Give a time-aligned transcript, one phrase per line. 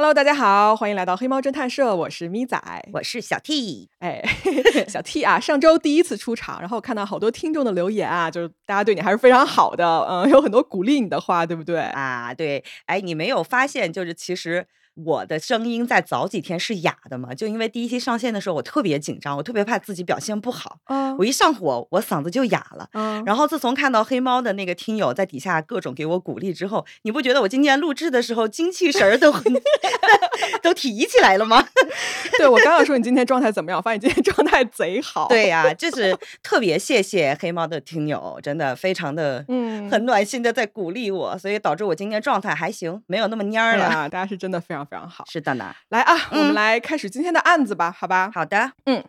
[0.00, 2.58] Hello，大家好，欢迎来到黑猫侦探社，我是咪仔，
[2.94, 3.90] 我是小 T。
[3.98, 4.22] 哎，
[4.88, 11.80] 小 T 啊，上周第一次出场，然后看到好多听众的留言啊，就是大家对你还是非常好的，嗯，有很多鼓励你的话，对不对？
[11.80, 14.66] 啊，对，哎，你没有发现，就是其实。
[15.04, 17.34] 我的声音在早几天是哑的嘛？
[17.34, 20.78] 就因为第一期上线的时候，我特别紧张，我特别怕自己表现不好。
[20.86, 22.88] 嗯，我一上火，我嗓子就哑了。
[22.92, 29.32] 嗯，然后自从看到黑猫的那个听友在底下各种给我鼓励之后，你不觉得我今天录制的时候精气神儿都
[30.62, 31.66] 都提起来了吗？
[32.38, 33.82] 对，我刚刚说你今天状态怎么样？
[33.82, 35.28] 发现今天状态贼好。
[35.28, 43.84] 对呀， 就是特别谢谢黑猫的听友，真的非常的嗯，很暖心的在鼓励我，所以导致我今天状态还行，没有那么蔫儿了。
[43.86, 44.80] 啊大家是真的非常。
[44.90, 45.72] 非常好，是的呢。
[45.90, 48.28] 来啊，我们来开始今天的案子吧，好吧？
[48.34, 49.02] 好的，嗯，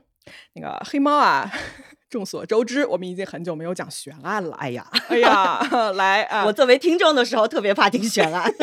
[0.54, 1.52] 那个黑猫啊，
[2.08, 4.56] 众所周知，我们已经很久没有讲悬案了。
[4.58, 5.60] 哎呀， 哎呀，
[5.96, 6.46] 来啊！
[6.46, 8.54] 我作为听众的时候，特别怕听悬案。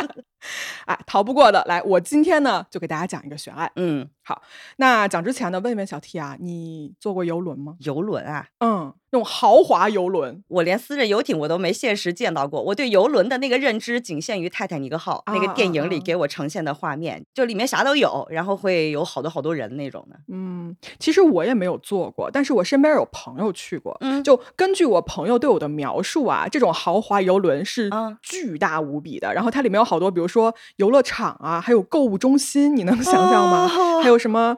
[0.84, 1.64] 哎，逃不过的。
[1.64, 3.72] 来，我今天呢，就给大家讲一个悬案。
[3.76, 4.42] 嗯，好。
[4.76, 7.76] 那讲之前呢，问问小 T 啊，你坐过游轮吗？
[7.78, 8.92] 游轮啊，嗯。
[9.10, 12.60] 那种豪华游轮，我连私人游艇我都没现实见到过。
[12.60, 20.18] 我对游轮的那个认知仅限于《泰坦尼克号》那个电影里给我呈现的画面，就里面啥都有，然后会有好多好多人那种的。
[20.28, 23.96] 嗯，其实我也没有坐过，但是我身边有朋友去过。
[24.00, 27.88] 嗯，就根据我朋友对我的描述啊，这种豪华游轮是
[28.20, 29.32] 巨大无比的。
[29.32, 33.68] 然后它里面有好多，比如说游乐场啊，还有购物中心，你能想象吗？
[34.02, 34.56] 还有什么？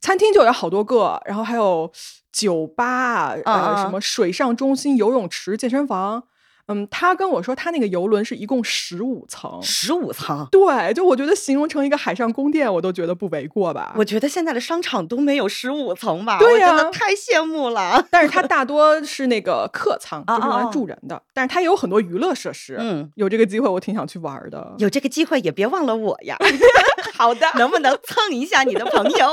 [0.00, 1.90] 餐厅就有好多个，然后还有
[2.32, 6.22] 酒吧，呃，什么水上中心、游泳池、健身房。
[6.68, 13.94] 嗯，他跟我说，他那个游轮是一共十五层，十五层，对，就我觉得形容成一个海上宫殿，我都觉得不为过吧。
[13.96, 18.04] 我觉得现在的商场都没有十五层吧，对呀，太羡慕了。
[18.12, 21.20] 但是它 大多是那个客舱，就是用来住人的。
[21.32, 24.74] 但是它也有很多娱乐设施，嗯，有这个机会我挺想去玩的。
[24.78, 26.36] 有这个机会也别忘了我呀。
[27.14, 29.32] 好的，能不能蹭一下你的朋友，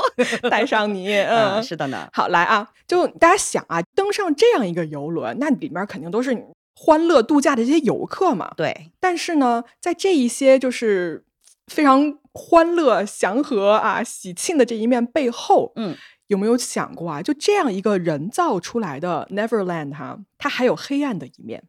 [0.50, 1.14] 带上你？
[1.14, 2.08] 嗯，是的呢。
[2.12, 6.34] 好，来啊，就大家想啊，登上这样一个游轮，那里面肯定都是。
[6.78, 8.92] 欢乐度假的这些游客嘛，对。
[9.00, 11.24] 但是呢，在这一些就是
[11.66, 17.22] 非常欢乐、祥和啊、喜庆的这一面背后，嗯，有没有想过啊？
[17.22, 21.64] 就这样一个人造出来的 Neverland 哈，它还有黑暗的一面。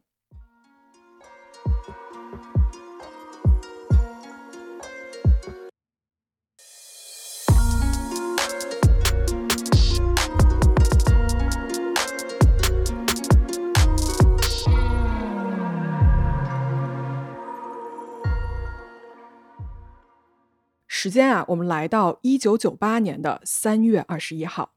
[21.00, 24.72] 时间啊，我们来到一九九八年的三月二十一号，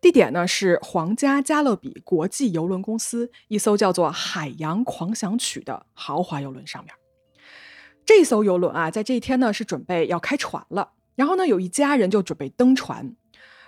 [0.00, 6.94] 地点呢是皇家加勒比国际邮轮公司一艘叫做“海洋狂想曲”的豪华游轮上面。
[8.06, 13.14] 这艘游轮啊，在这一天呢是准备要开船了，然后呢有一家人就准备登船，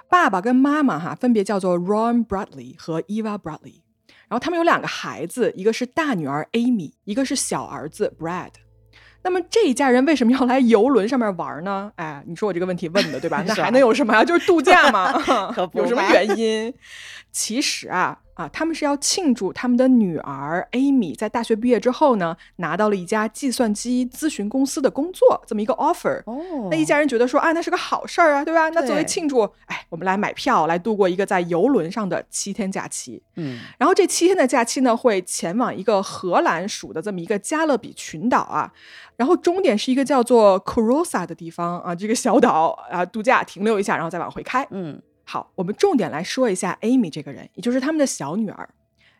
[0.09, 3.83] 爸爸跟妈妈哈分别叫做 Ron Bradley 和 Eva Bradley，
[4.29, 8.53] 然后他们有两个孩子，一个是大女儿 Amy，一个是小儿子 Brad。
[9.23, 11.91] 那么这一家人为什么要来游轮上面玩呢？
[11.97, 13.43] 哎，你说我这个问题问的对吧？
[13.47, 14.25] 那还能有什么呀？
[14.25, 15.13] 就是度假嘛，
[15.75, 16.73] 有什么原因？
[17.33, 18.19] 其实啊。
[18.39, 26.23] 啊，他们是要庆祝他们的女儿 Amy 在大学毕业之后呢，拿到了一家计算机咨询公司的工作，这么一个 offer。
[26.27, 28.69] 哦，那一家人觉得说，啊，那是个好事儿啊，对吧？
[28.69, 33.21] 那作为庆祝，哎，我们来买票，来度过一个在游轮上的七天假期。
[33.35, 38.73] 嗯，然后这七天的假期呢，会前往一个荷兰属的这么一个加勒比群岛啊，
[39.17, 44.65] 然后终点是一个叫做 Corosa 的地方啊，这个小岛啊，度假停留一下，然后再往回开。
[44.71, 45.03] 嗯。
[45.31, 48.71] 好，我们重点来说一下 Amy 这个人，也就是他们的小女儿。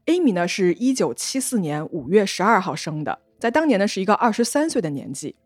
[0.07, 5.37] Amy 呢，是一九七四年五月十二号生的，在当年呢是一个二十三岁的年纪。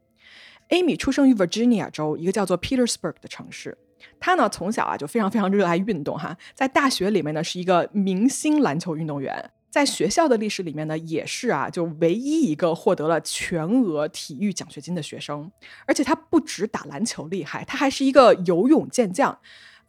[0.68, 3.76] Amy 出生于 Virginia 州一个叫做 Petersburg 的城市。
[4.20, 15.50] 她呢从小啊就非常非常热爱运动哈，在大学里面呢是一个明星篮球运动员，在学校的历史里面呢也是啊就唯一一个获得了全额体育奖学金的学生。
[15.86, 19.36] 而且他不止打篮球厉害，他还是一个游泳健将。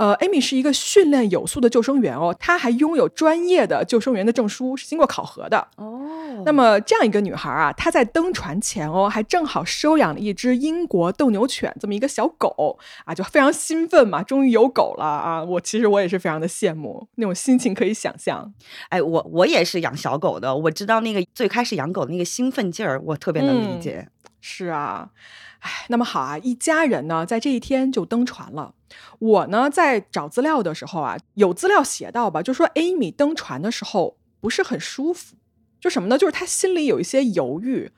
[0.04, 6.44] 呃，Amy 是一个训练有素的救生员哦，她还拥有专业的救生员的证书，是经过考核的哦。
[6.46, 15.42] 那么这样一个女孩啊，她在登船前哦，还正好收养了一只英国斗牛犬，这么一个小狗啊，就非常兴奋嘛，终于有狗了啊！
[15.42, 18.54] 我其实我也是非常的羡慕，那种心情可以想象。
[18.90, 24.10] 哎，我我也是养小狗的，我知道那个最开始养狗的那个兴奋劲儿，我特别能理解。
[24.46, 25.10] 是啊。
[25.60, 28.76] 哎，那么好啊，一家人呢，在这一天就登船了。
[29.20, 35.38] 我呢，在找资料的时候啊，有资料写到吧，就说 Amy 登船的时候不是很舒服，
[35.80, 36.18] 就什么呢？
[36.18, 37.90] 就是她心里有一些犹豫。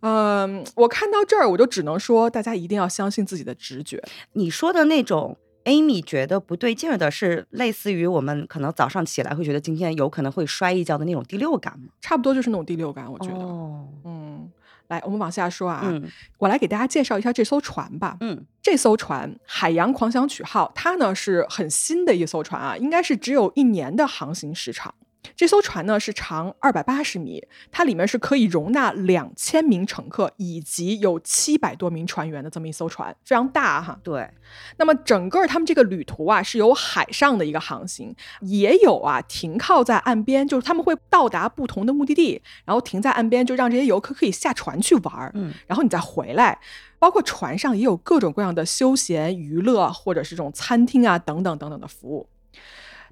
[0.00, 4.02] 嗯，我看到这儿，我就只能说，大家一定要相信自己的直觉。
[4.34, 5.38] 你说的那种。
[5.64, 11.86] Amy 觉得不对劲儿的是，类似于我们可能早上起来会觉得今天有可能会摔一跤的那种第六感吗？
[12.02, 13.38] 差不多就是那种第六感，我觉得。
[13.38, 14.50] 哦，嗯，
[14.88, 15.82] 来，我们往下说啊。
[15.84, 16.08] 嗯。
[16.38, 18.16] 我来给大家介绍一下这艘船吧。
[18.20, 18.44] 嗯。
[18.62, 24.94] 这艘船“海洋狂想曲号”，它呢是很新的一艘船啊，应该是只有一年的航行时长。
[25.36, 33.98] 这艘船呢是长二百八十米，它里面是可以容纳两千名乘客以及有七百多名船员的这么一艘船，非常大哈。
[34.02, 34.30] 对，
[34.76, 46.58] 那么整个他们这个旅途啊是有海上的一个航行，也有啊停靠在岸边，就是他们会到达不同的目的地，然后停在岸边，就让这些游客可以下船去玩儿，嗯，然后你再回来。
[46.96, 52.26] 包括船上也有各种各样的休闲娱乐或者是这种餐厅啊等等等等的服务。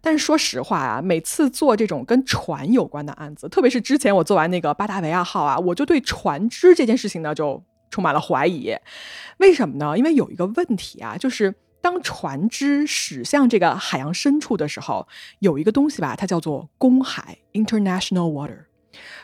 [0.02, 8.74] 但是说实话啊，每次做这种跟船有关的案子，特别是之前我做完那个巴达维亚号啊，我就对船只这件事情呢就充满了怀疑。
[9.38, 9.96] 为什么呢？
[9.96, 15.06] 因为有一个问题啊，就是当船只驶向这个海洋深处的时候，
[15.38, 18.64] 有一个东西吧，它叫做公海 （international water）。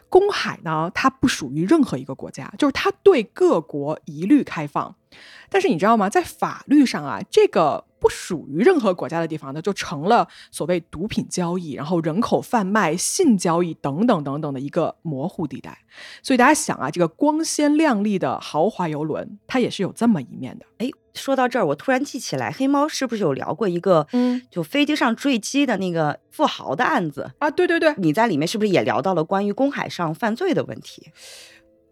[0.08, 4.94] 公海呢，它不属于任何一个国家，就是它对各国一律开放。
[5.50, 6.08] 但是你知道吗？
[6.08, 15.78] 在法律上啊，这个不属于任何国家的地方呢，就成了所谓毒品交易、然后人口贩卖、性交易等等等等的一个模糊地带。
[16.22, 20.66] 所以大家想啊，这个光鲜亮丽的豪华游轮，它也是有这么一面的。
[20.78, 27.50] 哎，说到这儿，我突然记起来，黑猫是不是有聊过一个，嗯，就飞机上坠机的那个富豪的案子啊？
[27.50, 31.10] 对对对，你在里面是不是也聊到了关于公海上犯罪的问题？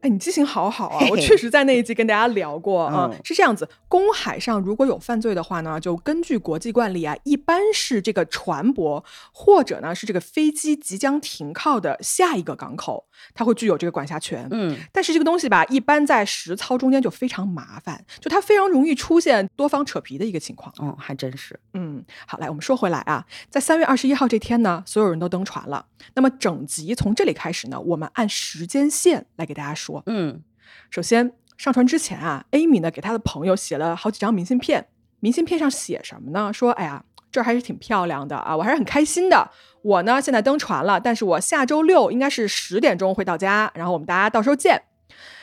[0.08, 1.06] 你记性好好啊！
[1.11, 3.69] 我确实在那一集跟大家聊过啊，是这样子。
[3.88, 14.46] 公海上如果有犯罪的话呢，就根据国际惯例啊，一般是这个船舶或者呢是这个飞机即将停靠的下一个港口，它会具有这个管辖权。
[14.50, 20.72] 嗯，但是这个东西吧，一般在实操中间就非常麻烦，就它非常容易出现多方扯皮的一个情况。
[20.78, 21.58] 哦，还真是。
[21.74, 25.86] 嗯，好，来我们说回来啊，在三月二十一号这天呢，所有人都登船了。
[26.14, 30.02] 那么整集从这里开始呢，我们按时间线来给大家说。
[30.06, 30.42] 嗯，
[30.90, 34.88] 首先上船之前啊，Amy 呢给他的朋友写了好几张明信片。
[35.20, 36.52] 明信片上写什么呢？
[36.52, 37.02] 说，哎呀，
[37.37, 39.50] 这儿还是挺漂亮的啊，我还是很开心的。
[39.83, 44.81] 我呢现在登船了，但是我下周六应该是十点钟会到家，然后我们大家到时候见。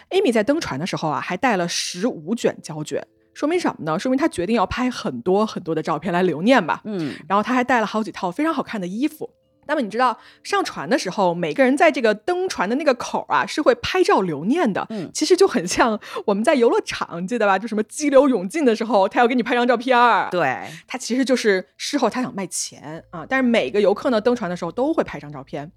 [0.10, 3.06] Amy 在登船的时候啊，还带了十五卷胶卷，
[3.36, 4.00] 说明什么呢？
[4.00, 6.81] 说明她决定要拍很多很多的照片来留念吧。
[6.86, 9.30] 嗯，然后她还带了好几套非常好看的衣服。
[9.68, 14.86] 那么你知道上船的时候，每个人在这个登船的那个口啊，是会拍照留念的。
[14.89, 17.57] 嗯，其实就很像我们在游乐场，记得吧？
[17.57, 20.30] 就什么激流勇进的时候，他要给你拍张照片儿。
[20.31, 23.25] 对，他其实就是事后他想卖钱啊。
[23.27, 25.71] 但是每个游客呢，登船的时候都会拍张照片。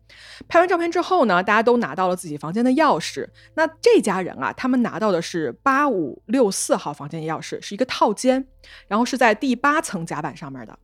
[0.49, 3.29] 拍完照片之后呢，大家都拿到了自己房间的钥匙。
[3.55, 8.47] 那这家人啊，他们拿到的是八五六四号房间的钥匙，是一个套间，
[8.89, 10.79] 然后是在第八层甲板上面的。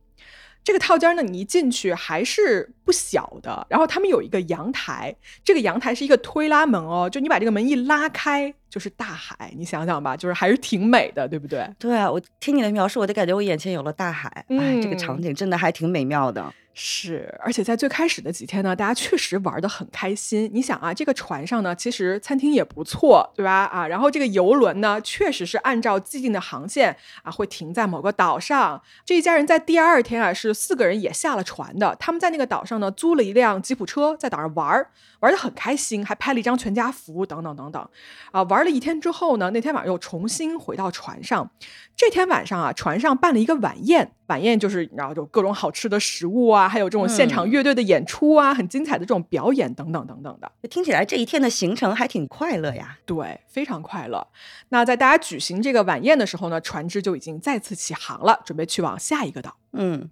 [0.63, 3.67] 这个套间呢，你一进去还是不小的。
[3.69, 5.13] 然后他们有一个阳台，
[5.43, 9.53] 这个阳台是一个推拉门哦，就你把这个门一拉开，就是大海。
[9.57, 11.69] 你想想吧，就是还是挺美的，对不对？
[11.77, 14.45] 对啊，我听你的描述，我就感觉我眼前有了大海。
[14.47, 16.53] 哎，这个场景真的还挺美妙的。
[16.75, 20.49] 是，而且在最开始的几天呢，大家确实玩的很开心。
[20.51, 23.65] 你想啊，这个船上呢，其实餐厅也不错，对吧？
[23.65, 28.81] 啊，然后这个游轮呢，确实是按照既定的航线啊，会停在某个岛上。
[29.05, 31.95] 这一家人在第二天啊，是四个人也下了船的。
[31.99, 34.89] 他们在那个岛上呢，租了一辆吉普车，在岛上玩儿，
[35.19, 37.87] 玩的很开心，还拍了一张全家福，等等等等。
[38.31, 41.51] 啊，玩了一天之后呢，那天晚上又重新回到船上。
[41.95, 44.13] 这天晚上啊，船上办了一个晚宴。
[44.27, 50.51] 晚宴就是，然后就各种好吃的食物啊，还有这种现场乐队的演出啊，很精彩的这种表演等等等等的。
[50.69, 52.97] 听起来这一天的行程还挺快乐呀。
[53.05, 54.25] 对，非常快乐。
[54.69, 59.57] 那在大家举行这个晚宴的时候呢，船只就已经再次起航了，准备去往下一个岛。
[59.73, 60.09] 嗯，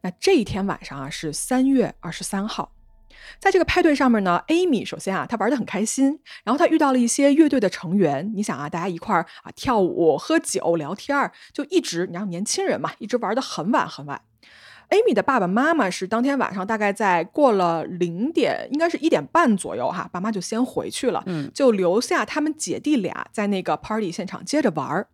[0.00, 2.72] 那这一天晚上啊，是三月二十三号。
[3.38, 8.30] 在这个派对上面呢，Amy 首先啊，她玩的很开心，然后她遇到了一些乐队的成员。
[8.34, 14.20] 你想啊，大家一块儿啊跳舞、喝酒、聊天儿，就一直，你知道年轻人嘛，一直玩的很晚很晚。
[14.90, 25.06] Amy 的爸爸妈妈是当天晚上大概在过了零点，应该是一点半左右哈，爸妈就先回去了，嗯，就留下他们姐弟俩在那个 party 现场接着玩儿。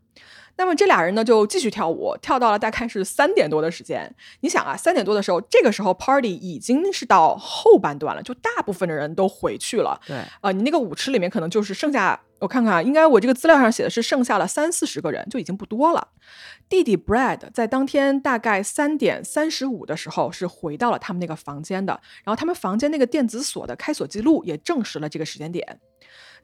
[0.58, 4.14] 那么这俩人呢，就继续跳舞，跳到了大概是三点多的时间。
[4.40, 10.00] 你想啊，三点多的时候，这个时候 party 已经是到后半段了，就大部分的人都回去了。
[10.06, 16.08] 对，啊，你那个舞池里面可能就是剩下，我看看啊，应该我这个资料上写的是剩下了三四十个人，就已经不多了。
[16.68, 25.80] 弟弟 Brad 在当天大概三点三十五的时候是回到了他们那个房间的，然后他们房间那个电子锁的开锁记录也证实了这个时间点。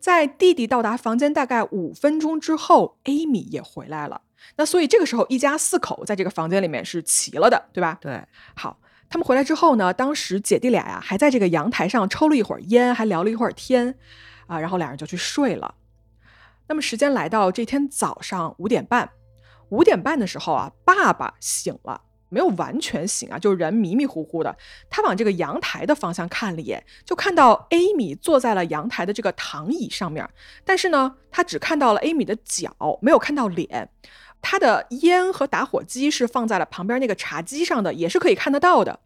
[0.02, 4.23] 在弟弟到达房间大概五分钟之后，Amy 也回来了。
[4.56, 7.99] 那所以这个时候，一家四口在这个房间里面是齐了的，对吧？
[8.00, 8.21] 对。
[8.56, 13.97] 好，他们回来之后呢，当时姐弟俩呀还在这个阳台上抽了一会儿烟，还聊了一会儿天，
[14.49, 15.76] 啊，然后俩人就去睡了。
[16.66, 19.09] 那么时间来到这天早上五点半，
[19.68, 22.00] 五点半的时候啊，爸爸醒了。
[22.32, 24.56] 没有完全醒啊，就是人迷迷糊糊的。
[24.88, 30.26] 他往这个阳台的方向看了一眼，就看到 Amy 坐在了阳台的这个躺椅上面。
[30.64, 33.90] 但是呢，他只看到了 Amy 的脚，没有看到脸。
[34.40, 38.98] 他的烟和打火机是放在了旁边那个茶几上的，也是可以看得到的。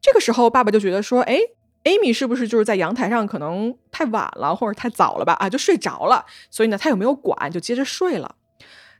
[0.00, 1.38] 这个时候，爸爸就觉得说：“哎
[1.84, 5.34] ，Amy 是不是就是在阳台上可能太晚了，或者太早了吧？
[5.34, 6.24] 啊，就睡着了。
[6.50, 8.36] 所以呢，他有没有管，就接着睡了。”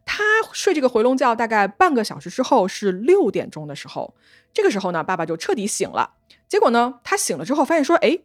[0.05, 4.15] 他睡这个回笼觉，大概半个小时之后是六点钟的时候，
[4.53, 6.15] 这个时候呢，爸爸就彻底醒了。
[6.49, 8.19] 结果呢，他醒了之后发现说，哎，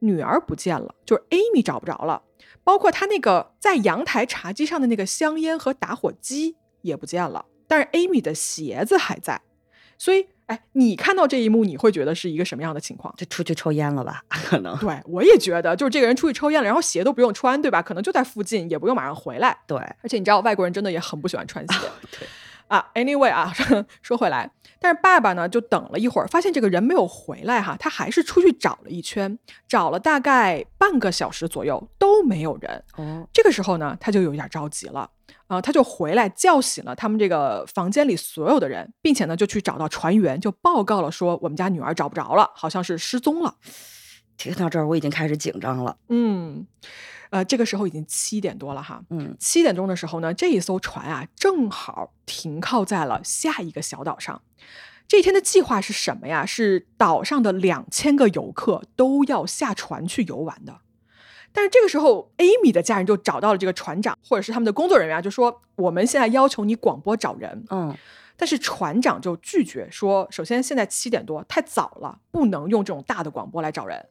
[0.00, 2.22] 女儿不见了，就是 Amy 找不着了，
[2.62, 9.42] 包括他那个在阳台茶几上的那个香烟和打火机也不见了，但是 Amy 的鞋子还在，
[9.98, 10.28] 所以。
[10.46, 13.12] 哎，你看到这一幕，你会觉得是一个什么样的情况？
[13.16, 14.22] 就出去抽烟了吧？
[14.28, 14.76] 可能。
[14.78, 17.82] 对，我也觉得，就是这个人出去抽烟了，然后鞋都不用穿，对吧？
[17.82, 19.56] 可能就在附近，也不用马上回来。
[19.66, 21.78] 对，而且你知道，外国人真的也很不喜欢穿鞋。
[22.12, 22.28] 对。
[22.68, 23.52] 啊，anyway 啊，
[24.02, 24.50] 说回来，
[24.80, 29.38] 但是爸爸呢，就等了一会儿，发现这个人没有回来哈，他还是出去找了一圈，
[29.68, 32.82] 找了大概半个小时左右都没有人。
[32.96, 33.28] 哦。
[33.32, 35.08] 这个时候呢，他就有点着急了。
[35.48, 43.56] 啊，他就回来叫醒了他们这个房间里所有的人，并且呢，就去找到船员，就报告了说我们家女儿找不着了，好像是失踪了。
[44.36, 45.96] 听到这儿，我已经开始紧张了。
[46.08, 46.66] 嗯，
[47.30, 49.02] 呃，这个时候已经七点多了哈。
[49.10, 54.42] 嗯，七点钟的时候呢，这一艘船啊，正好停靠在了下一个小岛上。
[55.08, 56.44] 这一天的计划是什么呀？
[56.44, 60.80] 是岛上的两千个游客都要下船去游玩的。
[61.56, 67.96] 但是这个时候，Amy 的家人就找到了这个船长，或者是他们的工作人员，就说：“我们现在要求你广播找人。”嗯，
[68.36, 74.04] 但是船长就拒绝说：“首先现在七点多太早了，不能用这种大的广播来找人。”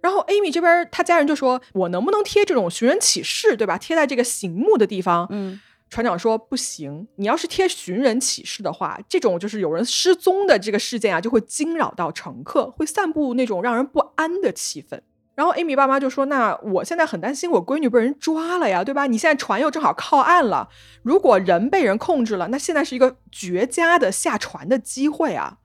[0.00, 3.76] 然后 Amy 这边他家人就说：“我能不能贴这种寻人启事，对吧？
[3.76, 5.60] 贴在这个醒目的地方？”嗯，
[5.90, 14.98] 船长说：“不行，你要是贴寻人启事的话，这种就是有人失踪的这个事件啊，就会惊扰到乘客，会散布那种让人不安的气氛。”
[15.42, 19.08] 然后 Amy 爸妈就说：“那我现在很担心，我闺女被人抓了呀，对吧？
[19.08, 20.68] 你现在船又正好靠岸了，
[21.02, 25.58] 如果人被人控制了，那现在是一个绝佳的下船的机会啊。”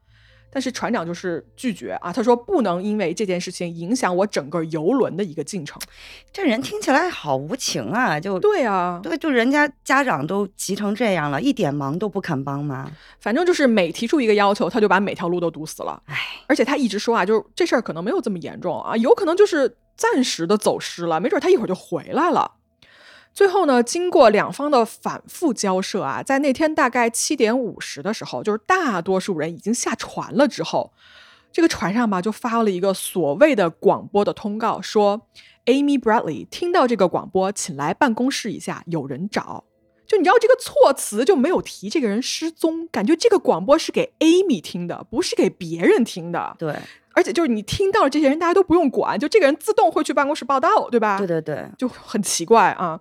[0.49, 5.79] 但是船长就是拒绝啊，他说不能因为这件事情影响我整个游轮的一个进程。
[6.31, 8.19] 这人听起来好无情啊！
[8.19, 12.91] 就对啊，对，就人家家长都急成这样了，一点忙都不肯帮吗？
[13.19, 16.01] 反正就是每提出一个要求，他就把每条路都堵死了。
[16.05, 16.15] 唉，
[16.47, 22.51] 而且他一直说啊，就是这事儿可能没有这么严重啊，有可能就是暂时的走失了，没准他一会儿就回来了。
[23.37, 30.91] 最后呢，经过两方的反复交涉啊，在那天大概七点五十的时候，就是大多数人已经下船了之后，
[31.51, 35.21] 这个船上吧就发了一个所谓的广播的通告，说
[35.67, 39.65] Amy Bradley 听到这个广播，请来办公室一下，有人找。
[40.07, 46.55] 就你知道这个措辞就没有提这个人失踪，感觉这个广播是给 Amy 听的，不是给别人听的。
[46.57, 46.75] 对，
[47.13, 51.19] 而且就是你听到了这些人，大家都不用管，就这个人自动会去办公室报道，对吧？
[51.19, 52.99] 对对对，就很奇怪啊。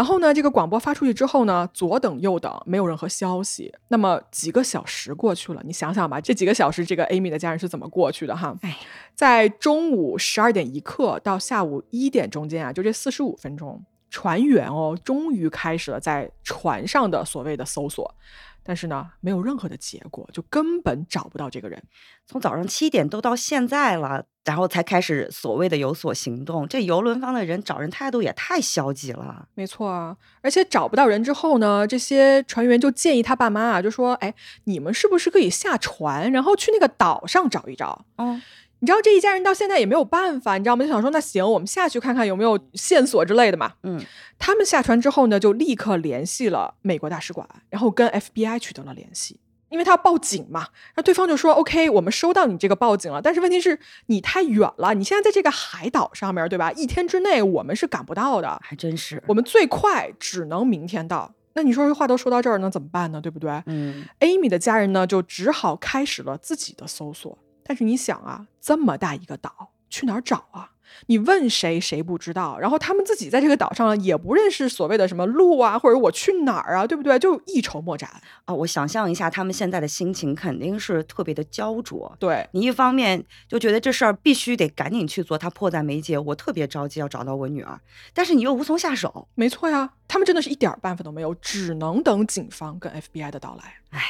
[0.00, 3.70] 然后呢，这个广播发出去之后呢，左等右等，没有任何消息。
[3.88, 8.56] 那么几个小时过去了，你想想吧，这几个小时，这个 Amy 的家人是怎么过去的哈？
[8.62, 8.78] 哎，
[9.14, 18.14] 在中午十二点一刻到下午一点中间啊，就这四十五分钟，船员哦，终于开始了在船上的所谓的搜索。
[18.62, 21.82] 但是呢，没有任何的结果，就根本找不到这个人。
[22.26, 26.68] 从早上七点都到现在了，然后才开始所谓的有所行动。
[26.68, 29.48] 这游轮方的人找人态度也太消极了。
[29.54, 34.32] 没错啊，而且找不到人之后呢，这些船员就建议他爸妈啊，就说：“哎，
[34.64, 38.40] 你们是不是可以下船，然后去那个岛上找一找？”嗯。
[38.80, 40.84] 你知道这一家人到现在也没有办法，你知道吗？
[40.84, 43.74] 就想说那行，我们下去看看有没有线索之类的嘛。
[43.82, 44.00] 嗯，
[44.38, 50.68] 他们下船之后呢，就立刻联系了美国大使馆，然后跟 FBI 取得了联系，因为他要报警嘛。
[50.96, 56.72] 那对方就说：“OK，我们收到你这个报警了，但是问题是你太远了，你现在在这个海岛上面对吧？
[56.72, 59.22] 一天之内我们是赶不到的，还真是。
[59.26, 61.34] 我们最快只能明天到。
[61.52, 63.20] 那你说这话都说到这儿，那怎么办呢？
[63.20, 63.62] 对不对？
[63.66, 67.36] 嗯，Amy 的家人呢，就只好开始了自己的搜索。
[67.70, 70.72] 但是你想啊，这么大一个岛，去哪儿找啊？
[71.06, 77.16] 你问谁谁不知道，然后他们自己在这个岛上也不认识所谓的什么路啊，或者我去哪儿啊，对不对？
[77.20, 78.10] 就一筹莫展
[78.44, 78.52] 啊！
[78.52, 82.12] 我想象一下他们现在的心情肯定是特别的焦灼。
[82.18, 87.80] 对你一方面就觉得这事儿必须得赶紧去做，他迫在眉睫，我特别着急要找到我女儿，
[88.12, 89.28] 但是你又无从下手。
[89.36, 93.74] 没错呀，他们真的是一点办法都没有，只能等警方跟 FBI 的到来。
[93.90, 94.00] 唉，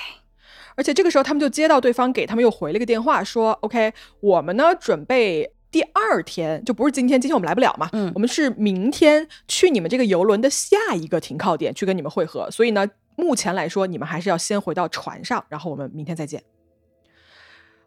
[0.80, 5.52] 而且这个时候他们就接到对方给他们又回了一个电话，说 OK，我们呢准备。
[5.70, 7.88] 第二天就不是今天，今天我们来不了嘛。
[7.92, 12.50] 嗯，我们是明天去你们这个游轮的下一个停靠点去跟你们会合。
[12.50, 16.42] 所以呢，目前来说，你们还是要先回到船上，然后我们明天再见。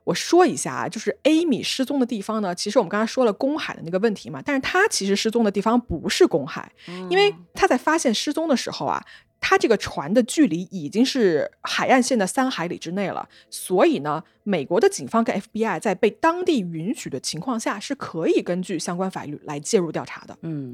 [0.06, 6.72] 我说一下啊，就是 Amy 失踪的地方呢，其实我们刚才说了公海的那个问题嘛，但是她其实失踪的地方不是公海，
[7.10, 9.06] 因为她在发现失踪的时候啊。
[9.46, 20.38] 它这个船的距离已经是海岸线的三海里之内了，所以呢，美国的警方跟 FBI 在被当地允许的情况下，是可以根据相关法律来介入调查的。
[20.44, 20.74] 嗯，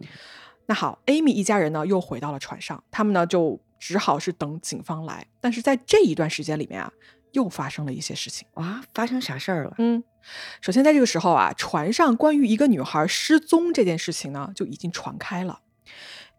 [0.68, 5.26] 那好，Amy 一家人呢又回到了船上，他们呢就只好是等警方来。
[5.42, 6.94] 但是在这一段时间里面啊，
[7.32, 9.74] 又发生了一些事情啊，发生啥事儿了？
[9.80, 10.04] 嗯，
[10.62, 15.60] 首先在这个时候啊，船上关于一个女孩失踪这件事情呢就已经传开了。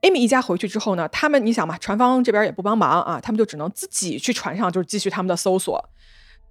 [0.02, 5.90] Amy 一家回去之后呢，他们你想嘛，船方这边也不帮忙啊，他们就只能自己去船上，就是继续他们的搜索。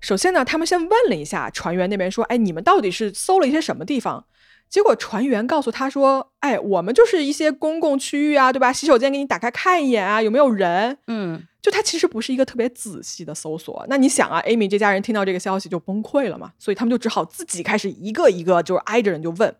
[0.01, 4.25] 首先呢，他们先问了一下船员那边，说：“哎，你们到底是搜了一些什么地方？”
[4.69, 8.71] 结果船员告诉他说：“哎，我们就是一些公共区域啊，对吧？
[8.71, 13.83] 洗手间给你打开看一眼啊，有没有人？”嗯，就他其实不是一个特别仔细的搜索。
[13.89, 19.53] 那你想啊，Amy 这家人听到这个消息就崩溃了嘛，所以他们就只好自己开始一个一个就是挨着人就问。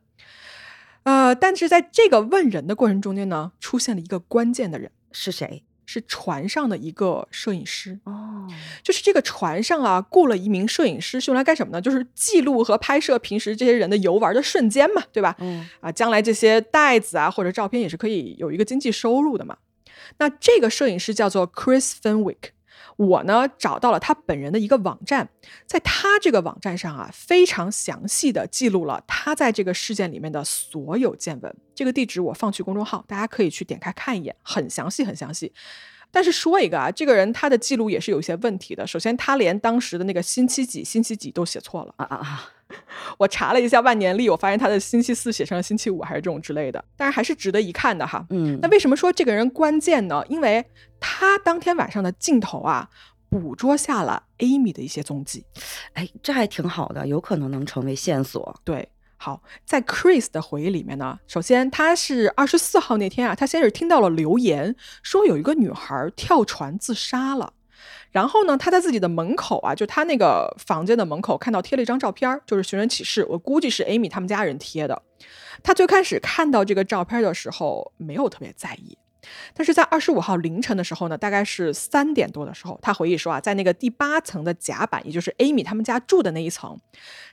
[1.03, 5.63] 呃，但是在这个问人的过程中间呢，出现了一个关键的人，是谁？
[5.91, 8.47] 是船上的一个摄影师哦，
[8.83, 11.81] 就是这个船上啊，雇了一名摄影师，是用来干什么呢？
[11.81, 15.35] 就是记录和拍摄平时这些人的游玩的瞬间嘛，对吧？
[15.39, 19.57] 嗯，啊，将来这些袋子啊或者照片也是可以有一个经济收入的嘛。
[20.19, 22.51] 那这个摄影师叫做 Chris Fenwick。
[22.99, 25.29] 我呢找到了他本人的一个网站，
[25.65, 31.55] 在他这个网站上啊，非常详细的记录了他在这个事件里面的所有见闻。
[31.73, 35.53] 这个地址我放去公众号，大家可以去点开看一眼，很详细，很详细。
[36.11, 38.85] 但是说一个啊，这个人他的记录也是有一些问题的。
[38.85, 42.49] 首先，他连当时的那个星期几、星期几都写错了啊啊啊！
[43.17, 46.83] 我查了一下万年历，我发现他的星期四写成了星期五，还是这种之类的。
[46.95, 48.25] 但是还是值得一看的哈。
[48.29, 50.23] 嗯，那为什么说这个人关键呢？
[50.29, 50.63] 因为
[50.99, 52.89] 他当天晚上的镜头啊，
[53.29, 55.45] 捕捉下了 Amy 的一些踪迹。
[55.93, 58.61] 哎，这还挺好的，有可能能成为线索。
[58.63, 58.87] 对。
[59.21, 67.51] 好，在 Chris 的回忆里面呢，首先他是二十四号那天啊，他先是听到了留言，说有一个女孩跳船自杀了。
[68.11, 75.01] 然后呢，他在自己的门口啊，就他那个房间的门口看到贴了一张照片，就是寻人启事，我估计是 Amy 他们家人贴的。
[75.61, 78.97] 他最开始看到这个照片的时候，没有特别在意。
[79.53, 86.77] 但是在二十五号凌晨的时候呢，大概是三点多的时候，他回忆说啊，在那个第八层的甲板，也就是 Amy 他们家住的那一层，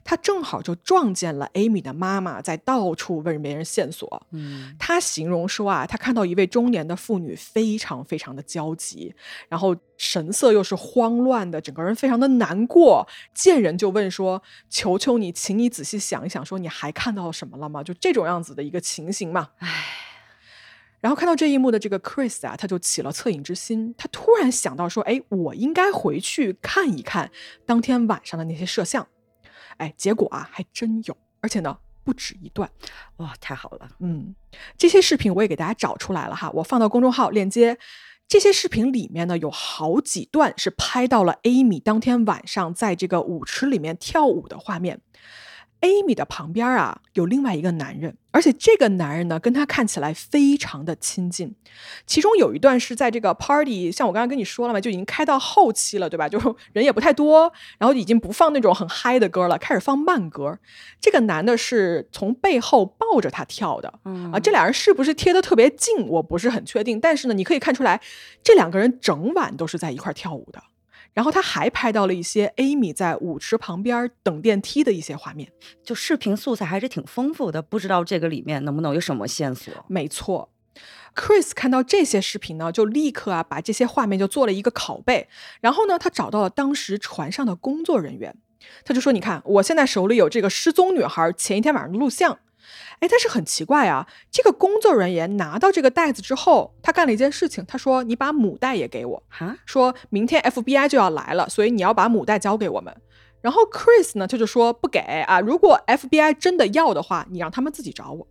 [0.04, 4.26] 他正好就撞见了 Amy 的妈妈在到处问别人线索。
[4.32, 9.14] 嗯，他形容说啊，他看到一位中年的妇女非常非常的焦急，
[9.48, 19.50] 然后神色又是慌乱的，整个人非常的难过，见人就问说：“求求你，请你仔细想一想，说你还看到什么了吗？”就这种样子的一个情形嘛。
[19.58, 20.05] 唉。
[21.06, 27.30] 然后看到这一幕的这个 Chris 啊，他就起了恻隐之心，他突然想到说：“哎，我应该回去看一看
[27.64, 29.06] 当天晚上的那些摄像。”
[29.78, 32.68] 哎，结果啊，还真有，而且呢，不止一段。
[33.18, 33.88] 哇，太好了！
[34.00, 34.34] 嗯，
[34.76, 37.78] 这些视频我也给大家找出来了哈，我放到公众号链接。
[38.26, 45.00] 这些视频里面呢，有好几段是拍到了 Amy 当天晚上在这个舞池里面跳舞的画面。
[45.82, 51.54] Amy 的旁边啊，有另外一个男人，而且这个男人呢，跟他看起来非常的亲近。
[52.06, 56.28] 其中有一段是在这个 party，像我刚刚跟你说了嘛，就已经开到后期了，对吧？
[56.30, 56.38] 就
[56.72, 60.58] 人也不太多，然后已经不放那种很嗨的歌了，开始放慢歌。
[61.00, 63.88] 这个男的是从背后抱着他跳的，
[64.32, 66.98] 啊，这俩人是不是贴的特别近，我不是很确定。
[66.98, 68.00] 但是呢，你可以看出来，
[68.42, 70.62] 这两个人整晚都是在一块跳舞的。
[71.16, 75.50] 然后他还拍到了一些 Amy 在舞池旁边等电梯的一些画面，
[75.82, 77.62] 就视频素材还是挺丰富的。
[77.62, 79.72] 不知道这个里面能不能有什么线索？
[79.88, 80.50] 没错
[81.14, 85.26] ，Chris 看到这些视频呢，就立刻啊把这些画面就做了一个拷贝。
[85.62, 88.36] 然后呢，他找到了当时船上的工作人员，
[88.84, 92.38] 他就说：“你看，我现在手里有这个失踪女孩前一天晚上的录像。”
[93.00, 94.06] 哎，但是很奇怪啊！
[94.30, 97.64] 这个工作人员拿到这个袋子之后，他干了一件事情。
[97.66, 102.94] 他说：“你把母带也给我。”哈，说明天 FBI 就要来了，所以你要把母带交给我们。
[103.42, 108.26] 然后 Chris 呢，他就说不给啊，如果 FBI 真的要的话，你让他们自己找我。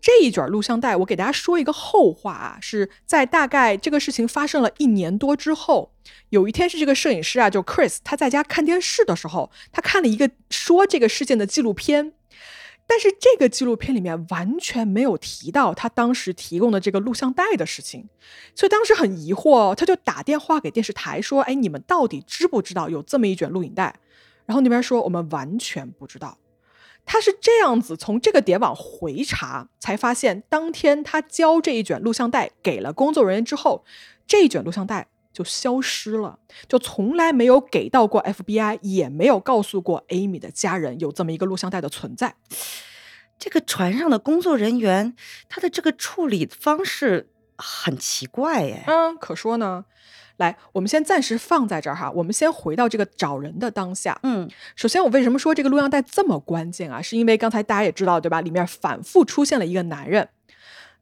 [0.00, 5.92] 这一卷录像带，我给大家说一个后话啊，是在大概这个事情发生了一年多之后，
[6.28, 12.12] 有一天是这个摄影师啊，就 Chris，他在家看电视的时候，他看了一个说这个事件的纪录片，
[12.86, 18.08] 但是这个纪录片里面完全没有提到他当时提供的这个录像带的事情，
[18.54, 23.96] 所以当时很疑惑，他就打电话给电视台说：“哎，你们到底知不知道有这么一卷录影带？”
[24.46, 26.38] 然后那边说：“我们完全不知道。”
[27.04, 33.84] 他是这样子从这个点往回查，才发现当天他交这一卷录像带给了工作人员之后，
[34.26, 42.36] 这一卷录像带就消失了，就从来没有给到过 FBI，也没有告诉过 Amy 的家人有这么一个录像带的存在。
[43.38, 45.14] 这个船上的工作人员，
[45.50, 48.84] 他的这个处理方式很奇怪耶。
[48.86, 49.84] 嗯，可说呢。
[50.38, 52.10] 来，我们先暂时放在这儿哈。
[52.10, 54.18] 我们先回到这个找人的当下。
[54.22, 57.02] 嗯，首先我为什么说这个录像带这么关键啊？
[57.02, 58.40] 是因为刚才大家也知道对吧？
[58.40, 60.30] 里面反复出现了一个男人。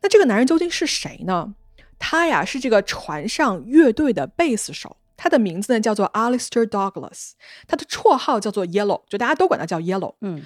[0.03, 1.55] 那这个男人究竟是谁呢？
[1.99, 7.33] 他呀是这个船上乐队的贝斯手，他的名字呢叫做 Alistair Douglas，
[7.67, 10.15] 他的绰号叫做 Yellow，就大家都管他叫 Yellow。
[10.21, 10.45] 嗯。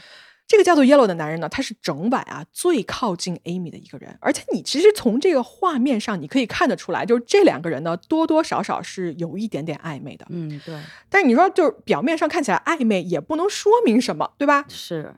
[0.50, 10.24] 这个叫做 Yellow 的男人呢，他是整晚啊最靠近 Amy 的一个人，而且你其实从这个画面上你可以看得出来，就是这两个人呢多多少少是有一点点暧昧的。
[10.30, 10.74] 嗯，对。
[11.10, 14.64] 但是你说就是表面上看起来暧昧，也不能说明什么，对吧？
[14.70, 15.14] 是。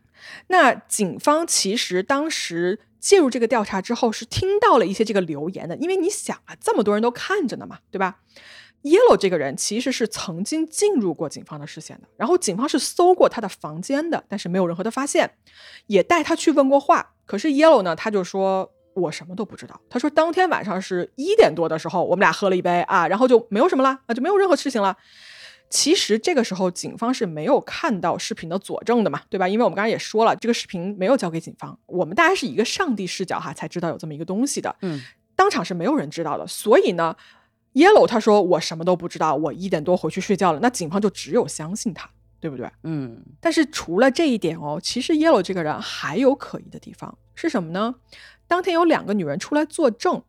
[0.49, 8.19] 那警方其实当时介入这个调查之后，是听到了一些这个留言的，因为你想啊，这么多人都看着呢嘛，对吧
[8.83, 15.33] ？Yellow 这个人其实是曾经进入过警方的视线的，然后警方是搜过他的房间的，但是没有任何的发现，
[15.87, 17.15] 也带他去问过话。
[17.27, 19.81] 可是 Yellow 呢，他就说我什么都不知道。
[19.89, 24.97] 他说当天晚上是一点多的时候，我们俩喝了一杯啊，然后就没有什么了啊，就没有任何事情了。
[25.71, 29.49] 其实这个时候警方是没有看到视频的佐证的嘛，对吧？
[29.49, 34.77] 因为我们刚才也说了，这个视频没有交给警方，我们大家是一个上帝视角哈，才知道有这么一个东西的。
[34.83, 35.01] 嗯，
[35.35, 37.17] 当场是没有人知道的，所以呢。
[37.73, 40.59] Yellow 他说我什么都不知道，我一点多回去睡觉了。
[40.61, 42.69] 那警方就只有相信他，对不对？
[42.83, 43.23] 嗯。
[43.41, 47.95] 但是除了这一点哦，其实 Yellow 这个人还有可疑的地方是什么呢？
[48.49, 50.21] 当天有两个女人出来作证，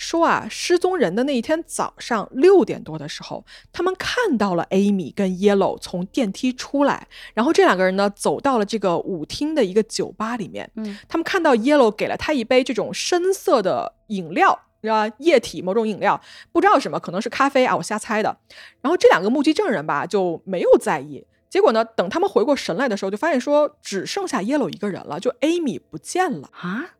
[0.00, 10.70] 说啊，失踪人的那一天早上六点多的时候，他们看到了 Amy 跟 Yellow 从电梯出来，然后这两个人呢走到了这个舞厅的一个酒吧里面。
[10.76, 10.98] 嗯。
[11.06, 14.58] 他们看到 Yellow 给了他一杯这种深色的饮料。
[14.88, 16.18] 啊，液体某种饮料，
[16.52, 18.34] 不知道什么，可能是咖啡啊，我瞎猜的。
[18.80, 21.22] 然后这两个目击证人吧就没有在意。
[21.50, 26.94] 结果呢，等他们回过神来的时候，就发现说只剩下 Yellow 一个人了，就 Amy 不见了啊。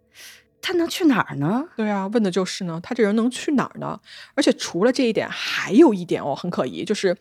[0.62, 1.64] 他能去哪儿呢？
[1.76, 4.00] 对啊，问的就是呢，他这人能去哪儿呢？
[4.34, 7.16] 而且除了这一点，还有一点哦，很可疑，就是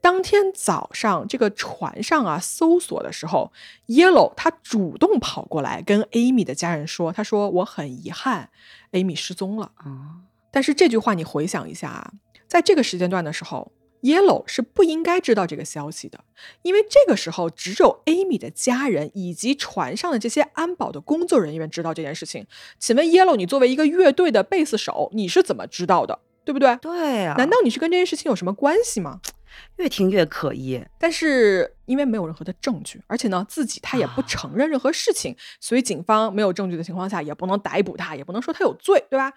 [0.00, 3.52] 当天早上这个船上啊搜索的时候
[3.86, 8.50] ，Yellow 他主动跑过来跟 Amy 的家人说，他说我很遗憾。
[8.92, 10.20] Amy 失踪了啊！
[10.50, 12.12] 但是这句话你回想一下啊，
[12.46, 16.22] 在这个时间段的时候，Yellow 是不应该知道这个消息的，
[16.62, 22.46] 因为这个时候只有 Amy 的家人以及船上的这些安保的工作人员知道这件事情。
[22.78, 26.20] 请问 Yellow，你作为一个乐队的贝斯手，你是怎么知道的？
[26.44, 26.74] 对不对？
[26.76, 29.20] 对啊，难道你是跟这件事情有什么关系吗？
[29.76, 39.32] 越听越可疑，但是因为没有任何的证据，而且呢自己他也不承认任何事情，所以警方没有证据的情况下也不能逮捕他，也不能说他有罪，对吧？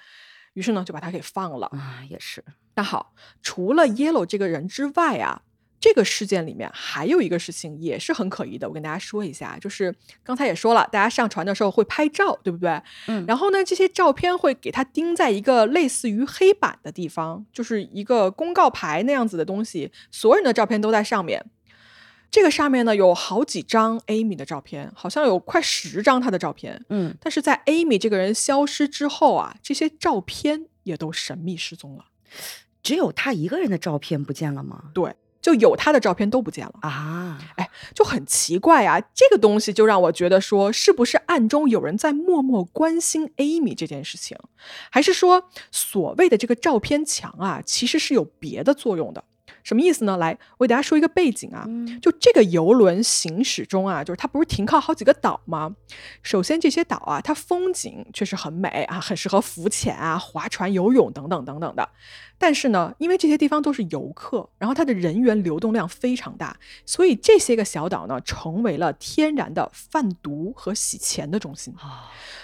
[0.54, 2.44] 于是呢就把他给放了啊，也是。
[2.76, 5.42] 那好，除了 Yellow 这个人之外啊。
[5.78, 12.82] 这个事件里面还有一个事情也是很可疑的，我跟大家说一下，就是刚才也说了，大家上传的时候会拍照，对不对？
[13.06, 21.46] 嗯，然后呢，这些照片会给它钉在一个类似于黑板的地方，就是一个公告牌那样子的东西，所有人的照片都在上面。
[22.32, 26.84] 这个上面呢有好几张 Amy 的照片，好像有快十张她的照片。
[26.90, 32.06] 嗯，但是在 Amy 这个人消失之后啊，这些照片也都神秘失踪了，
[32.86, 34.92] 只有他一个人的照片不见了吗？
[34.94, 35.16] 对。
[35.42, 37.38] 就有他的照片都不见了啊！
[37.58, 39.00] 哎，就很奇怪啊！
[39.14, 44.36] 这个东西就让我觉得说，是不是暗中有人在默默关心 Amy 这件事情，
[44.90, 49.24] 还是说所谓的这个照片墙啊，其实是有别的作用的？
[49.66, 50.16] 什么意思呢？
[50.18, 51.68] 来，我给大家说一个背景啊，
[52.00, 55.76] 就这个游轮行驶中啊，就是它不是停靠好几个岛吗？
[56.22, 61.90] 首先这些岛啊，它风景确实很美啊，很适合浮潜啊、划船、游泳等等等等的。
[62.38, 71.74] 但是呢，因为这些地方都是游客，然后它的人员流动量非常大，所以这些个小岛呢，成为了天然的贩毒和洗钱的中心。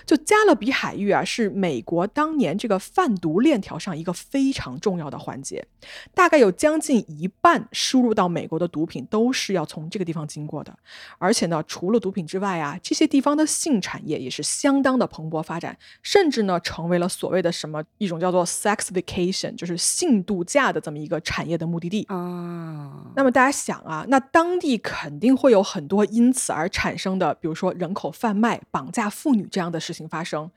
[0.05, 5.67] 就加勒比海域啊，是美国当年这个贩毒链条上一个非常重要的环节，
[6.15, 10.76] 大概有将近一半输入到美国的毒品都是要从这个地方经过的。
[11.17, 23.12] 而且呢，除了毒品之外啊，这些地方的性产业也是相当的蓬勃发展，甚至呢，成为了所谓的什么一种叫做 sex vacation，就是性度假的这么一个产业的目的地啊。
[23.15, 30.50] 那么大家想啊，那当地肯定会有很多因此而产生的，比如说人口贩卖、绑架妇女这样的事情发生。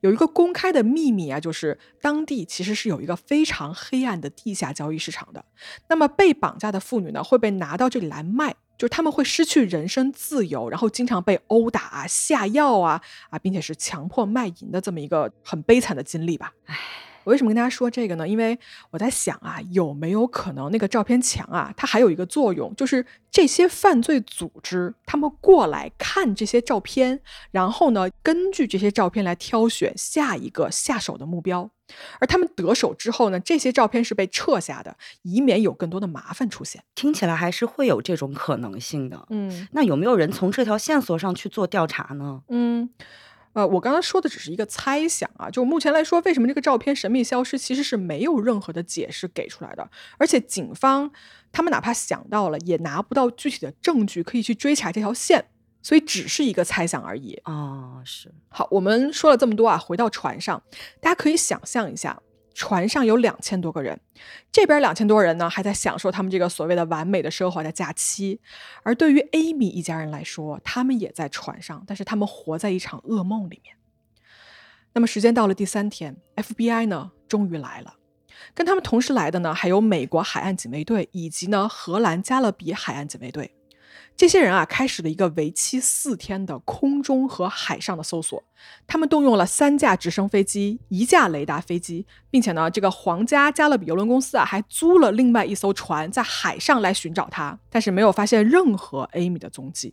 [0.00, 5.44] 有一个公开的秘密啊，就是当地其实是有一个非常黑暗的地下交易市场的。
[5.88, 16.52] 那被绑架的妇女呢，会被拿到这里来卖，就是他们会失去人身自由，然后经常被殴打啊、下药啊啊，并且是强迫卖淫的这么一个很悲惨的经历吧。
[16.66, 16.76] 唉。
[17.24, 18.26] 我为什么跟大家说这个呢？
[18.26, 18.58] 因为
[18.90, 31.70] 我在想啊，有没有可能那个照片墙啊，它还有一个作用，就是这些犯罪组织他们过来看这些照片，然后呢，根据这些照片来挑选下一个下手的目标。
[32.20, 36.82] 而他们得手之后呢，这些照片是被撤下的，以免有更多的麻烦出现。
[36.94, 39.26] 听起来还是会有这种可能性的。
[39.28, 42.42] 嗯，那有没有人从这条线索上去做调查呢？
[42.48, 42.88] 嗯。
[43.54, 51.10] 呃，我刚刚说的只是一个猜想啊，就目前来说，为什么这个照片神秘消失，其实是没有任何的解释给出来的，而且警方
[51.52, 55.44] 他们哪怕想到了，也拿不到具体的证据可以去追查这条线，
[55.82, 57.38] 所以只是一个猜想而已。
[57.44, 58.32] 哦，是。
[58.48, 60.62] 好，我们说了这么多啊，回到船上，
[61.00, 62.22] 大家可以想象一下。
[62.54, 64.00] 船上有两千多个人，
[64.50, 68.40] 这边两千多人呢，还在享受他们这个所谓的完美的奢华的假期。
[68.82, 73.76] 而对于 Amy 一家人来说，他们也在船上，但是他们活在一场噩梦里面。
[74.94, 77.96] 那么时间到了第三天，FBI 呢终于来了，
[78.54, 83.54] 跟他们同时来的呢还有美国海岸警卫队以及呢荷兰加勒比海岸警卫队。
[84.16, 88.42] 这些人啊，开始了一个为期四天的空中和海上的搜索。
[88.86, 99.92] 他们动用了三架直升飞机、一架雷达飞机，并且呢，这个皇家加勒比邮轮公司啊，还租了另外一艘船在海上来寻找他，但是没有发现任何 Amy 的踪迹。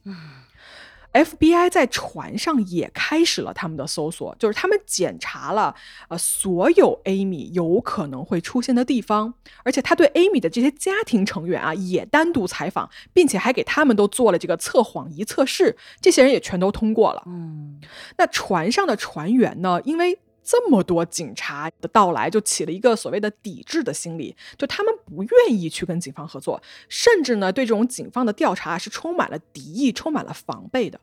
[1.11, 5.73] FBI 在船上也开始了他们的搜索，就是他们检查了
[6.07, 17.23] 呃所有 Amy 有可能会出现的地方，而且他对 Amy 的这些家庭成员啊也单独采访，并且还给他们都做了这个测谎仪测试，这些人也全都通过了。
[17.25, 17.79] 嗯，
[18.17, 20.19] 那船上的船员呢，因为
[20.51, 30.99] 这么多警察的到来，就起了一个所谓的抵制的心理，就他们不愿意去跟警方合作，甚至呢对这种警方的调查是充满了敌意、充满了防备的。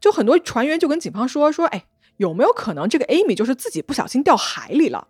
[0.00, 1.84] 就很多船员就跟警方说说，哎，
[2.16, 5.08] 有没有可能这个 Amy 就是自己不小心掉海里了？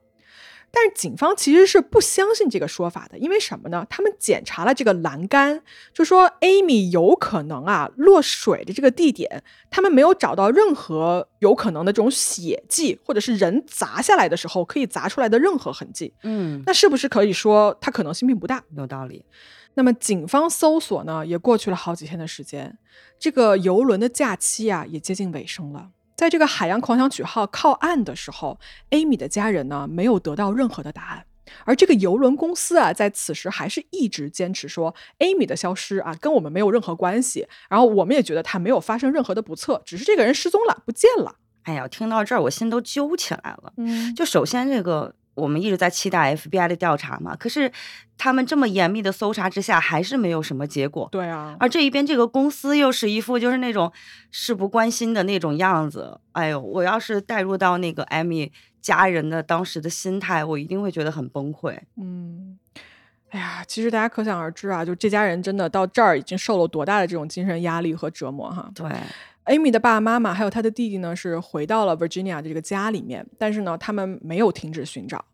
[0.71, 3.87] 但是警方其实是不相信这个说法的，因为什么呢？
[3.89, 16.13] 他们检查了这个栏杆，就说 Amy 有可能啊落水的这个地点，他们没有找到任何有可能的这种血迹，或者是人砸下来的时候可以砸出来的任何痕迹。
[16.23, 18.63] 嗯，那是不是可以说它可能性并不大？
[18.77, 19.25] 有道理。
[19.75, 22.77] 那么警方搜索呢，也过去了好几天的时间，
[23.19, 25.91] 这个游轮的假期啊也接近尾声了。
[26.19, 28.59] 在这个海洋狂想曲号靠岸的时候
[28.91, 31.25] ，Amy 的家人呢没有得到任何的答案，
[31.65, 41.37] 而这个游轮公司啊在此时还是一直坚持说 Amy 的消失啊跟我们没有任何关系，然后我们也觉得他没有发生任何的不测，只是这个人失踪了，不见了。
[41.63, 43.73] 哎呀，听到这儿我心都揪起来了。
[43.77, 45.15] 嗯，就首先这个。
[45.39, 47.71] 我们一直在期待 FBI 的调查嘛，可是
[48.17, 51.09] 他们这么严密的搜查之下，还是没有什么结果。
[51.13, 53.93] 对啊，而这一边这个公司又是一副就是那种
[54.31, 56.21] 事不关心的那种样子。
[56.33, 61.79] 哎呦，我要是带入到那个艾米家人的当时的心态，我一定会觉得很崩溃。
[61.97, 62.59] 嗯，
[63.31, 68.71] 哎呀，其实大家可想而知啊，就这家人真的到这儿已经受了多大的这种精神压力和折磨哈。
[68.75, 68.91] 对。
[69.49, 75.25] Amy 的爸爸妈妈还有她的弟弟呢，是回到了 Virginia 的这个家里面，但是呢，他们没有停止寻找。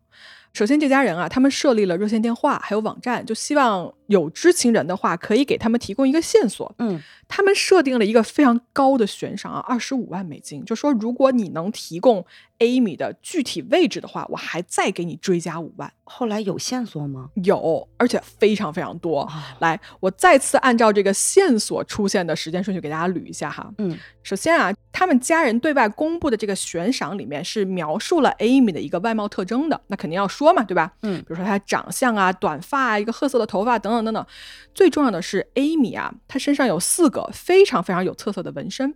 [0.53, 6.73] 首先，这家人啊，他们设立了热线电话，还有网站，就希望有知情人的话，可以给他们提供一个线索。
[6.79, 6.97] 嗯，
[7.27, 12.25] 他们设定了一个非常高的悬赏啊，二十五万美金，就说如果你能提供
[12.59, 15.91] Amy 的具体位置的话，我还再给你追加五万。
[16.03, 17.31] 后来有线索吗？
[17.43, 19.27] 有，而且非常非常多。
[19.59, 23.67] 来，我再次按照这个线索出现的时间顺序给大家捋一下哈。
[23.79, 30.35] 嗯，首先啊，他们家人对外公布的这个悬赏里面是描述了 Amy 的一个外貌特征的，那肯定要说。
[30.35, 30.91] 说嘛，对吧？
[31.03, 34.25] 嗯，比如说她长相啊，短发啊，一个褐色的头发等等等等。
[34.73, 38.93] 最重要的是，Amy 啊，她身上有四个非常非常有特色的纹身，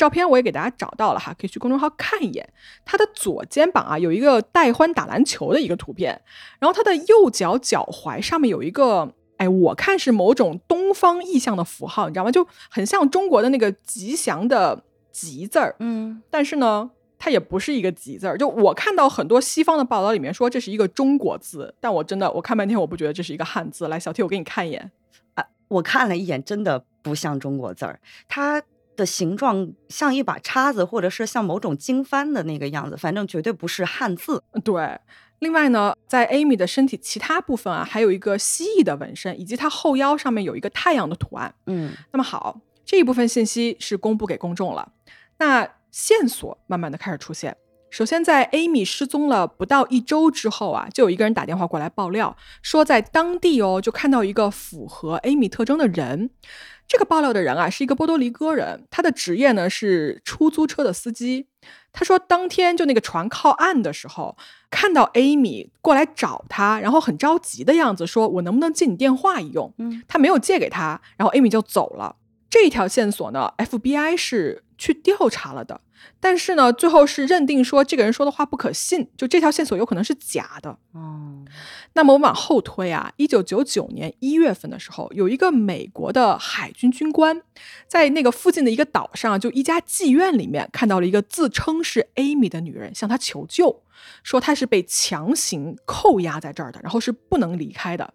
[0.00, 2.48] 照片我也给大家找到了哈，可以去公众号看一眼。
[2.86, 6.18] 他的左肩膀啊有一个戴欢打篮球的一个图片，
[6.58, 12.32] 然后他的右脚脚踝上面有一个，哎，我看是某种东方意象的符号，你知道吗？
[12.32, 14.82] 就很像中国的那个吉祥的
[15.12, 16.90] 吉字儿，嗯，但是呢。
[17.22, 18.38] 它也不是一个吉字儿。
[18.38, 23.88] 就我看到很多西方的报道里面说这是一个中国字，但我真的我看半天我不觉得这是一个汉字。
[23.88, 24.90] 来，小 T，我给你看一眼
[25.34, 28.62] 啊，我看了一眼，真的不像中国字儿，它
[29.00, 34.42] 的形状像一把叉子，或者是像某种经幡的那个样子，反正绝对不是汉字。
[34.62, 35.00] 对。
[35.40, 41.54] 另外呢，在 Amy 的身体其他部分啊，还有一个蜥蜴的纹身，以及她后腰上面有一个太阳的图案。
[41.64, 44.92] 嗯，那么好，这一部分信息是公布给公众了。
[45.38, 47.56] 那线索慢慢的开始出现。
[47.88, 56.28] 首先，在 Amy 失踪了不到一周之后啊，就有一个人打电话过来爆料，说在当地哦，就看到一个符合 Amy 特征的人。
[56.90, 61.46] 这个爆料的人啊，是一个波多黎各人，他的职业呢是出租车的司机。
[61.92, 64.36] 他说，当天就那个船靠岸的时候，
[64.70, 69.72] 看到 Amy 过来找他，然后很着急的样子，说我能不能借你电话一用？
[69.78, 72.16] 嗯，他没有借给他，然后 Amy 就走了。
[72.48, 75.82] 这一条线索呢，FBI 是去调查了的。
[76.18, 80.70] 但是呢，最后是认定说这个人说的话不可信，就这条线索有可能是假的。
[80.92, 81.44] 哦，
[81.92, 87.42] 那么我们往后推啊，一九九九年一月份的时候，有一个美国的海军军官
[87.86, 93.82] 在那个附近的一个岛上，就一家妓院里面看到了一个自称是 Amy 的女人向他求救，
[94.22, 98.14] 说她是被强行扣押在这儿的，然后是不能离开的。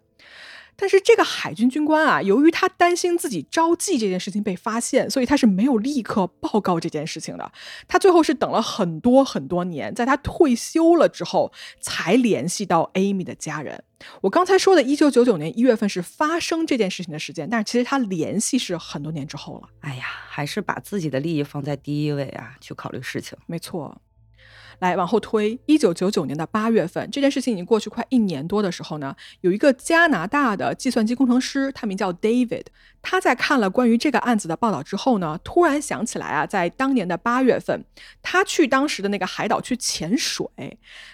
[0.76, 7.50] 但是这个海军军官啊，由于他担心自己招妓这件事情被发现，所以他是没有立刻报告这件事情的。
[7.88, 13.82] 他最后是等了很多很多年，在他退休了之后才联系到 Amy 的家人。
[14.20, 19.68] 我刚才说的1999年1月份是发生这件事情的时间，但是其实他联系是很多年之后了。
[19.80, 23.38] 哎呀，还是把自己的利益放在第一位啊，去考虑事情。
[23.46, 24.00] 没错。
[24.78, 32.66] 来往后推，一九九九年的八月份，这件事情已经过去快一年多的时候呢，有一个加拿大的计算机工程师，他名叫 David，
[33.02, 37.84] 他在看了关于这个案子的报道之后呢，突然想起来啊，在当年的八月份，
[38.22, 40.46] 他去当时的那个海岛去潜水，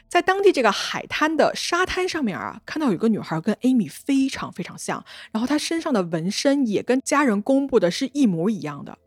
[0.09, 8.99] 在当地这个海滩的沙滩上面啊，看到有个女孩跟 Amy 非常非常像，然后她身上的纹身也跟家人公布的是一模一样的。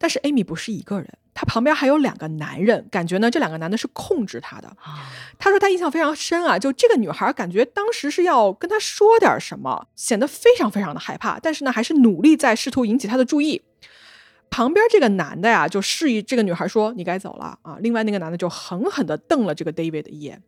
[0.00, 4.76] 但是 Amy 不是一个人，她旁边还有两个男人，感觉呢这两个男的是控制他的。
[5.38, 13.62] 他说他印象非常深啊，就这个女孩感觉当时是要跟他说点什么，显得非常非常的害怕，但是呢还是努力在试图引起他的注意。
[14.50, 20.42] 旁边这个男的呀就示意这个女孩说你该走了啊，另外那个男的就狠狠地瞪了这个 David 一眼。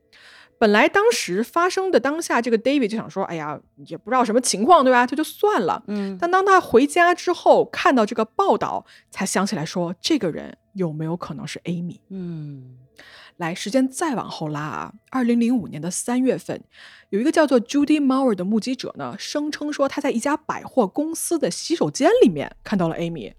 [0.61, 5.07] 本来当时发生的当下，这个 David 就想说：“哎呀，也不知道什么情况，对吧？
[5.07, 6.18] 这就算了。”嗯。
[6.20, 12.77] 但当他回家之后，看到这个报道，才想起来说：“这个人有没有可能是 Amy？” 嗯。
[13.38, 16.62] 来，时间再往后拉啊，二零零五年的三月份，
[17.09, 23.33] 有一个叫做 Judy Mauer 的目击者呢，声称说他在一家百货公司的洗手间里面看到了 Amy。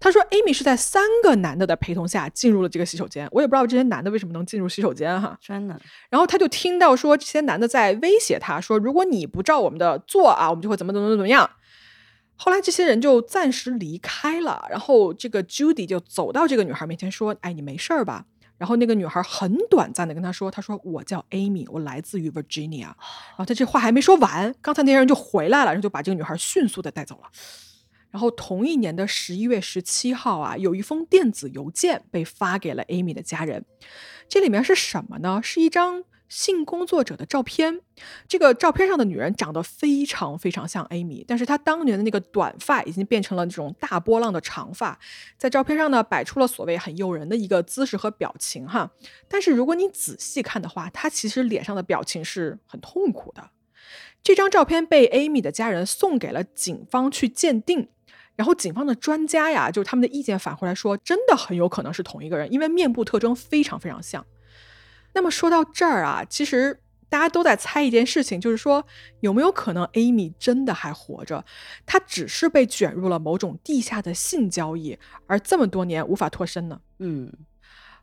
[0.00, 5.38] 他说：“Amy 是在三个男的的陪同下进入了这个洗手间，我也不知道这些男的为什么能进入洗手间哈。
[5.42, 5.78] 真的。
[6.08, 11.48] 然后他就听到说这些男的在威胁他说，如果你不照我们的做啊，我们就会怎么怎么怎么样。
[12.34, 18.24] 后来这些人就暂时离开了，然后这个 Judy 就走到这个女孩面前说：‘哎，你没事儿吧？’
[18.56, 22.84] 然后那个女孩很短暂的跟他说：‘他说我叫 Amy，我来自于 Virginia。’
[23.36, 27.28] 然后他这话还没说完，刚才那些人就回来了，然后就把这个女孩迅速的带走了。”
[28.10, 33.64] 然后同一年的十一月十七号啊，有一封电子邮件被发给了 Amy 的家人。
[34.28, 35.40] 这里面是什么呢？
[35.42, 37.80] 是一张性工作者的照片。
[38.28, 44.98] 这个照片上的女人长得非常非常像 Amy，但是她当年的那个短发已经变成了这种大波浪的长发。
[45.36, 48.92] 在照片上呢，摆出了所谓很诱人的一个姿势和表情哈。
[49.28, 53.50] 但是如果你仔细看的话，她其实脸上的表情是很痛苦的。
[54.22, 57.88] 这张照片被 Amy 的家人送给了警方去鉴定。
[58.40, 64.24] 然后警方的专家呀，就是他们的意见返回来说，真的很有可能是同一个人，因为面部特征非常非常像。
[65.12, 68.86] 那么说到这儿啊，其实大家都在猜一件事情，就是说
[69.20, 71.44] 有没有可能 Amy 真的还活着？
[71.84, 76.80] 她只是被卷入了某种地下的性交易，而这么多年无法脱身呢？
[76.98, 77.30] 嗯，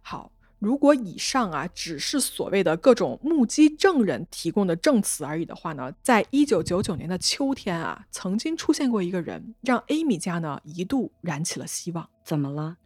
[0.03, 0.31] 好。
[0.59, 12.09] 如果以上啊只是所谓的各种目击证人提供的证词而已的话呢，在一九九九年的秋天啊，曾经出现过一个人，让 Amy 家呢一度燃起了希望。
[12.23, 12.77] 怎么了？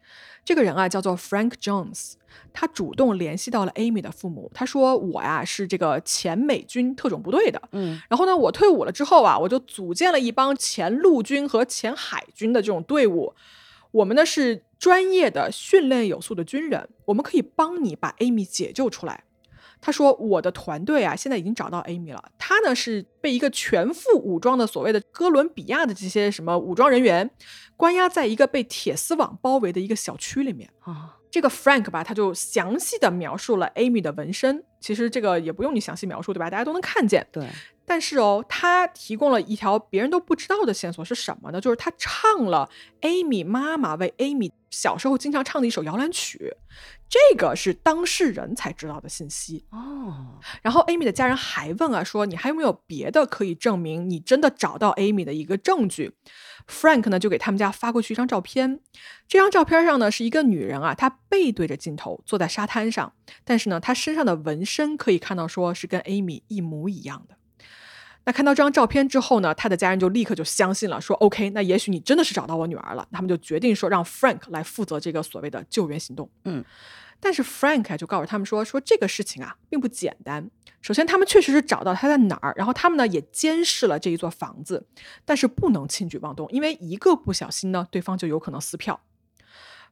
[0.43, 2.13] 这个人啊叫做 Frank Jones，
[2.51, 4.51] 他主动联系到了 Amy 的父母。
[4.53, 13.33] 他说：“我呀是这个前美军特种部队的，嗯，然后呢，我退伍了之后啊，我就组建了一帮前陆军和前海军的这种队伍。
[13.91, 19.25] 我们呢是。”专业的、训练有素的军人，我们可以帮你把 Amy 解救出来。
[19.79, 22.31] 他说：“我的团队啊，现在已经找到 Amy 了。
[22.39, 27.29] 他呢是被一个全副武装的所谓的哥伦比亚的这些什么武装人员
[27.77, 31.19] 关押在一个被铁丝网包围的一个小区里面啊。
[31.29, 34.63] 这个 Frank 吧，他就详细的描述了 Amy 的纹身。
[34.79, 36.49] 其实这个也不用你详细描述，对吧？
[36.49, 37.27] 大家都能看见。
[37.31, 37.47] 对。
[37.85, 41.59] 但是哦，他提供了一条别人都不知道的线索是什么呢？
[41.59, 42.69] 就是他唱了
[43.01, 46.55] Amy 妈妈为 Amy 小时候经常唱的一首摇篮曲，
[47.09, 50.39] 这个是当事人才知道的信息哦。
[50.61, 56.13] 然后 Amy 的家人还问啊，说你还有没有别的可以证明你真的找到 Amy 的一个证据
[56.67, 58.79] ？Frank 呢就给他们家发过去一张照片，
[59.27, 63.11] 这张照片上呢是一个女人啊，她背对着镜头坐在沙滩上，
[63.43, 67.35] 但是呢她身上的纹身可以看到说是跟 Amy 一模一样的。
[68.23, 73.07] 那看到这张照片之后呢，他的家人就立刻就相信了，说 OK，那也许你真的是找到我女儿了。
[73.11, 76.29] 他们就决定说让 Frank 来负责这个所谓的救援行动。
[76.45, 76.63] 嗯，
[77.19, 80.49] 但是 Frank 就告诉他们说，说这个事情啊并不简单。
[80.81, 84.85] 首先，他们确实是找到他在哪儿，然后他们呢也监视了这一座房子，
[85.25, 89.01] 但是不能轻举妄动，因为一个不小心呢，对方就有可能撕票。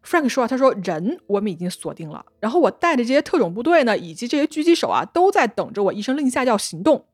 [0.06, 7.06] Frank 说啊，他说人我们已经锁定了，然后我带的这些特种部队呢，以及这些狙击手啊，都在等着我一声令下要行动。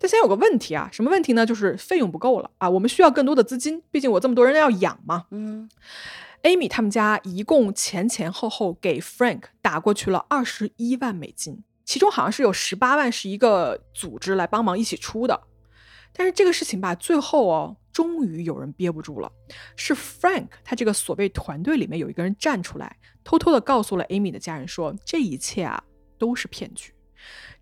[0.00, 1.44] 但现在有个问题啊，什么问题呢？
[1.44, 5.26] 就是费用不够了啊，我们需要更多的资金，毕竟我这么多人要养嘛。
[5.32, 5.68] 嗯
[6.44, 15.40] ，Amy 他们家一共前前后后给 Frank 打过去了二十一万美金，其中好像是有十八万是一个组织来帮忙一起出的。
[16.12, 19.32] 但是这个事情吧，最后哦，终于有人憋不住了，
[19.74, 25.82] 是 Frank 他这个所谓团队里面有一个人站出来，偷偷的告诉了 Amy 的家人说，这一切啊
[26.18, 26.94] 都是骗局，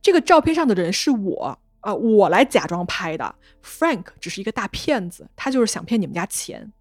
[0.03, 1.59] 这个照片上的人是我。
[1.87, 3.32] 啊，我来假装拍的
[3.62, 6.72] ，Frank 只是一个大骗子，他就是想骗你们家钱。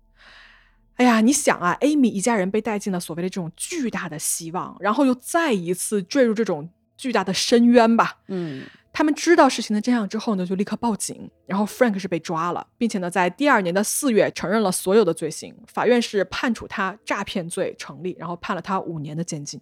[0.95, 8.17] 哎呀，你想啊，Amy 一家人被带进了所谓的这种巨大的希望，然后又再一次坠入这种巨大的深渊吧。
[8.29, 19.61] 嗯，他们知道事情的真相之后呢，就立刻报警，然后 Frank 是被抓了，并且呢，在第二年的四月承认了所有的罪行，法院是判处他诈骗罪成立，然后判了他五年的监禁。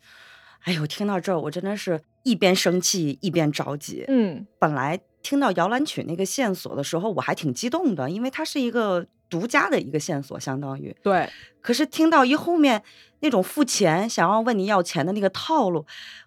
[0.62, 4.06] 哎呦，听到这儿，我真的是一边生气一边着急。
[4.08, 4.98] 嗯，本来。
[5.24, 11.28] 听到摇篮曲那个线索的时候，我还挺激动的，因为它是一个独家的一个线索，相当于对。
[11.62, 12.84] 可是听到一后面
[13.22, 15.86] 那种付钱想要问你要钱的那个套路。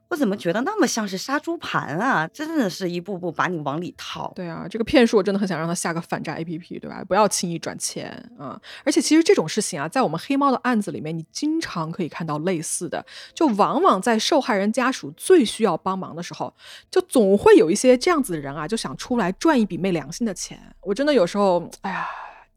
[0.09, 2.29] 我怎么觉得那么像是杀猪盘啊？
[2.29, 4.33] 真的是一步步把你往里套。
[4.37, 7.03] 对啊，这个骗术我真的很想让他下个反诈 APP，对吧？
[7.09, 8.61] 不要轻易转钱啊！
[8.85, 13.05] 而且其实这种事情啊，在我们黑猫的案子里面，你经常可以看到类似的，
[13.35, 16.55] 就往往在受害人家属最需要帮忙的时候，
[16.91, 20.61] 就总会有一些这样子的人啊，就想出来赚一笔昧良心的钱。
[20.83, 22.07] 我真的有时候，哎呀，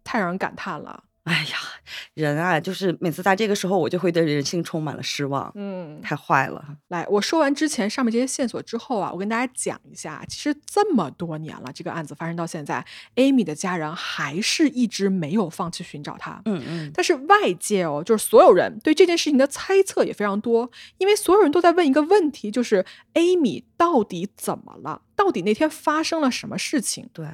[0.03, 1.03] 太让人感叹了。
[1.29, 1.57] 哎呀，
[2.15, 5.51] 人啊，就是每次在这个时候，我就会对人性充满了失望。
[5.53, 6.65] 嗯，太坏了。
[6.87, 12.83] 来，我说完之前上面这些线索之后啊，我跟大家讲一下，其实这么多年了，这个案子发生到现在
[13.15, 16.41] ，Amy 的家人还是一直没有放弃寻找她。
[16.45, 16.91] 嗯嗯。
[16.95, 25.01] 但是外界哦，就是所有人对这件事情的猜测也非常多，因为所有人都在问一个问题，就是 Amy 到底怎么了？
[25.15, 27.09] 到底那天发生了什么事情？
[27.13, 27.25] 对，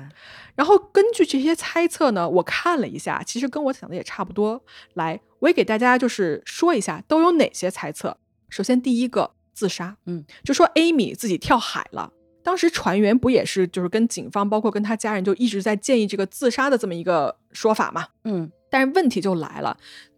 [0.53, 4.63] 然后根据这些猜测呢，我看了一下，其实跟我想的也差不多。
[4.93, 8.15] 来，我也给大家就是说一下都有哪些猜测。
[8.47, 12.13] 首先，第一个自杀，嗯，就说 Amy 自己跳海了。
[12.43, 18.09] 当时船员不也是就是跟警方，包括跟他家人，就一直在建议这个自杀的这么一个说法嘛？
[18.23, 19.75] 嗯，但是问题就来了。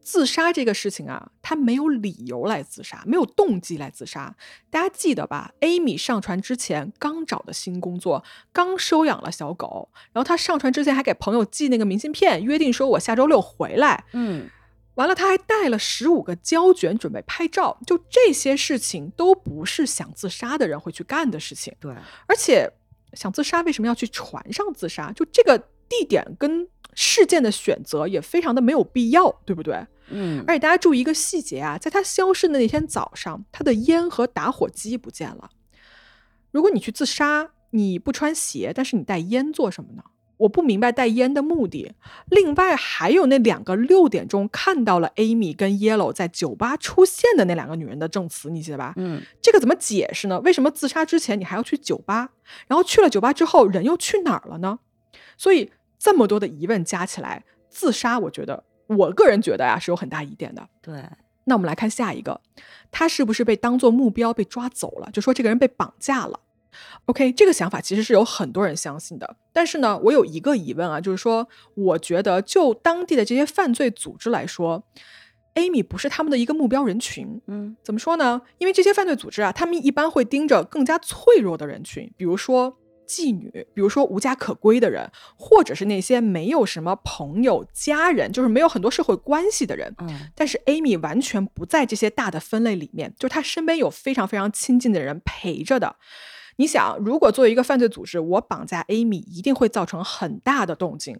[0.07, 4.33] 自杀这个事情啊，他没有理由来自杀，没有动机来自杀。
[4.69, 14.05] 大家记得吧？Amy 上船之前刚找的新工作，刚收养了小狗，然后他上船之前还给朋友寄那个明信片，约定说我下周六回来。
[14.13, 14.49] 嗯，
[14.95, 17.77] 完了，他还带了十五个胶卷准备拍照。
[17.85, 21.75] 就这些事情都不是想自杀的人会去干的事情。
[21.81, 21.93] 对，
[22.27, 22.71] 而且
[23.11, 25.11] 想自杀为什么要去船上自杀？
[25.11, 29.85] 就这个地点跟事件的选择也非常的没有必要，对不对？
[30.09, 35.49] 嗯，而且大家注意一个细节啊，在他消失的那天早上，他的烟和打火机不见了。
[36.51, 40.03] 如果你去自杀，你不穿鞋，但是你带烟做什么呢？
[40.37, 41.93] 我不明白带烟的目的。
[42.29, 48.93] 另外还有那两个六点钟看到了 Amy 跟 Yellow 在酒吧出现的那两个女人的证词，你记得吧？
[48.97, 50.39] 嗯，这个怎么解释呢？
[50.41, 52.29] 为什么自杀之前你还要去酒吧？
[52.67, 54.79] 然后去了酒吧之后，人又去哪儿了呢？
[55.37, 58.63] 所以这么多的疑问加起来，自杀，我觉得。
[58.87, 60.65] 我个人觉得啊，是有很大疑点的。
[60.81, 61.03] 对，
[61.43, 62.39] 那我们来看下一个，
[62.89, 65.09] 他是不是被当做目标被抓走了？
[65.11, 66.39] 就说这个人被绑架了。
[67.07, 69.35] OK，这个想法其实是有很多人相信的。
[69.51, 74.83] 但是呢，我有一个疑问啊，就是说，我觉得就当地的这些犯罪组织来说
[75.55, 77.41] ，Amy 不是他们的一个目标人群。
[77.47, 78.41] 嗯，怎么说呢？
[78.59, 82.77] 因为这些犯罪组织啊，他们一般会盯着更加脆弱的人群，比如说
[83.07, 89.95] 妓女，比如说无家可归的人，或者是那些没有什么朋友、家人，就是没有很多社会关系的人。
[89.99, 95.95] 嗯，但是 Amy 完全不在这些大的分类里面，就是她身边有非常非常亲近的人陪着的。
[96.57, 101.19] 你想，如果作为一个犯罪组织，我绑架 Amy，一定会造成很大的动静，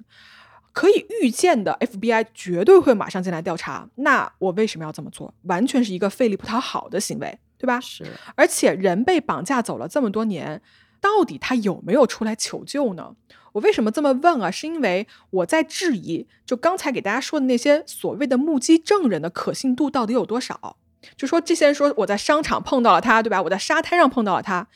[0.74, 3.88] 可以预见的，FBI 绝对会马上进来调查。
[3.96, 5.34] 那我为什么要这么做？
[5.44, 7.80] 完全是一个费力不讨好的行为，对吧？
[7.80, 8.04] 是。
[8.36, 10.62] 而且人被绑架走了这么多年。
[11.00, 13.16] 到底他有没有出来求救呢？
[13.54, 14.52] 我为什么这么问啊？
[14.52, 20.78] 是因为我在质疑，就刚才给大家说的那些所谓的目击证人的可信度到底有多少？
[21.16, 23.42] 就说这些人说我在商场碰到了他，对吧？
[23.42, 24.68] 我在沙滩上碰到了他。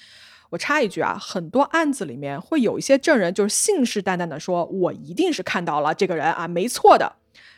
[0.52, 7.16] 我插一句啊，很多案子里面会有一些证人就是信誓旦旦的说，我一定是看到了这个人啊，没错的。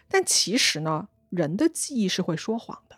[0.07, 2.93] 但其实呢，人的记忆是会说谎的。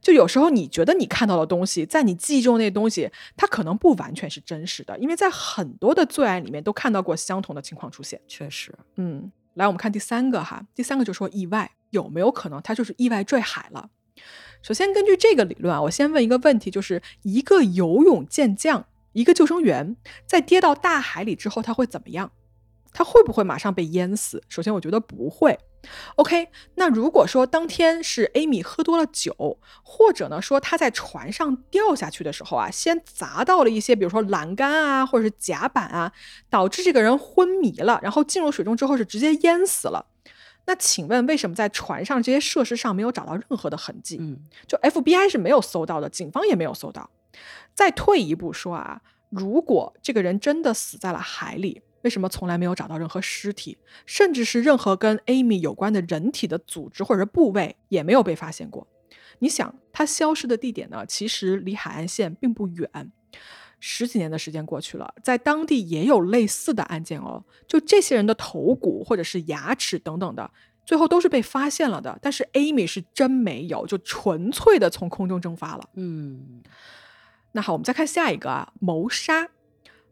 [0.00, 8.20] 就有时候你觉得你看到的东西，在你记忆中那东西，它可能不完全是真实的，因为在很多的罪案里面都看到过相同的情况出现。
[8.26, 13.90] 确实，嗯，来我们看第三个哈，第三个就说意外有没有可能他就是意外坠海了？
[14.62, 19.96] 首先根据这个理论啊，我先问一个问题，就是一个游泳健将，一个救生员，
[20.26, 22.30] 在跌到大海里之后他会怎么样？
[22.92, 24.42] 他会不会马上被淹死？
[24.48, 25.58] 首先我觉得不会。
[26.16, 36.12] OK，那如果说当天是 Amy 喝多了酒，或者呢说他在船上掉下去的时候啊，先砸到了一些，比如说栏杆啊，或者是甲板啊，
[36.48, 40.06] 导致这个人昏迷了，然后进入水中之后是直接淹死了。
[40.66, 44.18] 那请问为什么在船上这些设施上没有找到任何的痕迹？
[44.20, 47.10] 嗯，就 FBI 是没有搜到的，警方也没有搜到。
[47.74, 51.82] 再退一步说啊，如果这个人真的死在了海里。
[52.02, 58.86] 为什么从来没有找到任何尸体，甚至是任何跟 Amy 有关的人体的组织或者部位也没有被发现过？
[59.38, 61.04] 你想，他消失的地点呢？
[61.06, 62.88] 其实离海岸线并不远。
[63.84, 67.44] 十几年的时间过去了，在当地也有类似的案件哦。
[67.66, 70.48] 就这些人的头骨或者是牙齿等等的，
[70.86, 72.16] 最后都是被发现了的。
[72.22, 75.88] 但是 Amy 是真没有，就纯粹的从空中蒸发了。
[75.94, 76.62] 嗯，
[77.50, 79.48] 那好，我们再看下一个啊，谋杀。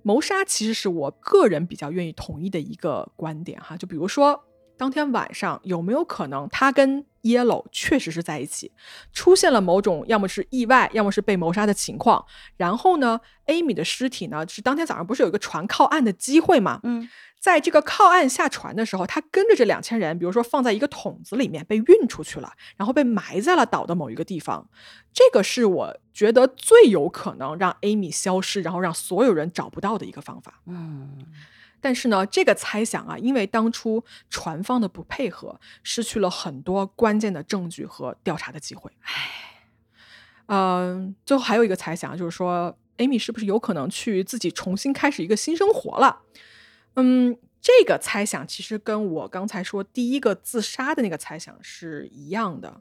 [0.02, 4.44] 谋杀其实是我个人比较愿意同意的一个观点哈，就比如说
[4.76, 8.72] 当天晚上有没有可能他跟 Yellow 确实是在一起，
[9.12, 12.24] 出现了某种要么是意外，要么是被谋杀的情况，
[12.56, 16.80] 然后呢，Amy 的尸体呢是当天早上不是有一个船靠岸的机会吗？
[16.82, 17.08] 嗯。
[17.40, 24.68] 在这个靠岸下船的时候，他跟着这两千人，比如说放在一个桶子里面被运出去了，然后被埋在了岛的某一个地方。
[25.10, 30.60] 这个是我觉得最有可能让 Amy 消失，然后让所有人找不到的一个方法。
[30.66, 31.24] 嗯，
[31.80, 38.90] 但是呢，这个猜想啊，因为当初船方的不配合，失去了很多关键的证据和调查的机会。
[39.02, 39.66] 唉，
[40.46, 46.22] 嗯，最后还有一个猜想，就是说 Amy 是不是有可能去自己重新开始一个新生活了？
[46.96, 52.80] 嗯，这个猜想其实跟我刚才说第一个自杀的那个猜想是一样的。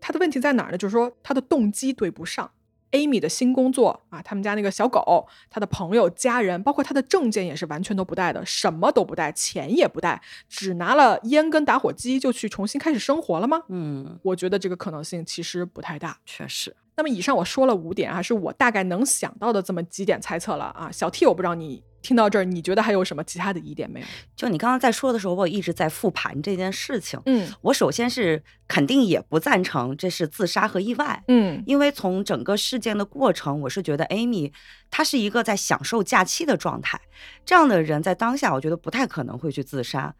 [0.00, 0.78] 他的问题在哪儿呢？
[0.78, 2.50] 就是说他的动机对不上。
[2.92, 13.62] Amy 的新工作啊，他们家那个小狗，他的朋友、家人，包括他的证件也是完全都不带的，什么都不带，钱也不带，只拿了烟跟打火机就去重新开始生活了吗？
[13.68, 16.18] 嗯，我觉得这个可能性其实不太大。
[16.24, 16.74] 确实。
[17.00, 20.90] 那么以上我说了五点，啊是我大概能想到的这么几点猜测了啊。
[20.92, 21.82] 小 T，我不知道你。
[22.02, 24.06] 听到这儿，你觉得还有什么其他的疑点没有？
[24.34, 27.20] 就你刚刚在说的时候，我一直在复盘这件事情。
[27.26, 31.22] 嗯，我首先是肯定也不赞成这是自杀和意外。
[31.28, 34.50] 嗯，因为从整个事件的过程，我是觉得 Amy
[34.90, 36.98] 她是一个在享受假期的状态，
[37.44, 40.14] 这样的人在当下，我觉得不太可能会去自杀。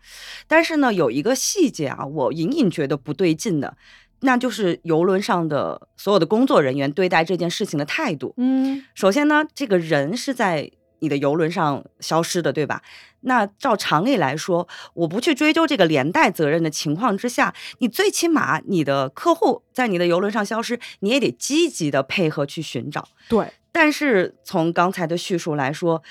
[0.46, 3.74] 但是呢，有一个细节啊，我隐隐觉得不对劲的，
[4.20, 8.34] 那就是游轮上的所有的工作人员对待这件事情的态度。
[8.36, 10.70] 嗯，首先呢，这个人是在。
[11.02, 12.82] 你的游轮上消失的，对吧？
[13.22, 23.08] 那照常理来说，我不去追究这个连带责任的情况之下，你最起码你的客户在你的游轮上消失，你也得积极的配合去寻找。
[23.30, 26.02] 对，但是从刚才的叙述来说，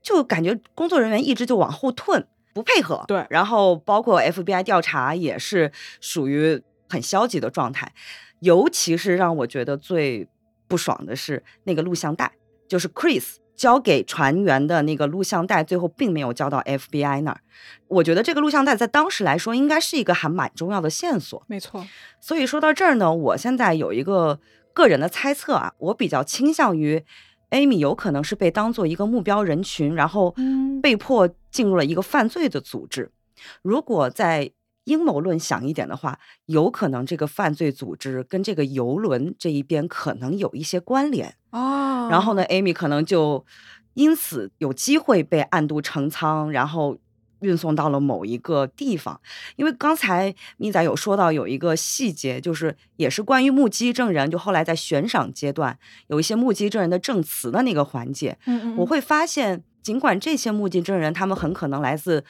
[0.00, 2.24] 就感觉工作人员一直就往后退，
[2.54, 3.04] 不配合。
[3.08, 7.92] 对，然后包括 FBI 调查也是属于很消极的状态，
[8.40, 10.28] 尤其是让我觉得最
[10.68, 12.32] 不爽的是那个录像带，
[12.68, 13.36] 就是 Chris。
[13.56, 17.42] 交给船员的那个录像带，最后并没有交到 FBI 那儿。
[17.88, 21.44] 我觉得这个录像带在当时来说，应该是一个还蛮重要的线索。
[21.46, 21.86] 没错。
[22.22, 24.40] 所以说到这儿呢，我现在有一个
[24.72, 27.04] 个人的猜测啊，我比较倾向于
[27.50, 30.34] Amy 有可能是被当做一个目标人群，然后
[30.82, 33.12] 被迫进入了一个犯罪的组织。
[33.60, 34.50] 如果在
[34.90, 42.08] 阴谋论想一点的话，有可能这个犯罪组织跟这个游轮这一边可能有一些关联哦。
[42.10, 43.46] 然后呢，Amy 可能就
[43.94, 46.98] 因此有机会被暗度陈仓，然后。
[47.42, 49.18] 运送到了某一个地方，
[49.56, 55.78] 因为刚才咪仔有说到有一个细节，就是也是关于目击证人，就后来在悬赏阶段
[56.08, 62.22] 有一些目击证人的证词的那个环节，嗯嗯，我会发现，尽管这些目击证人他们很可能来自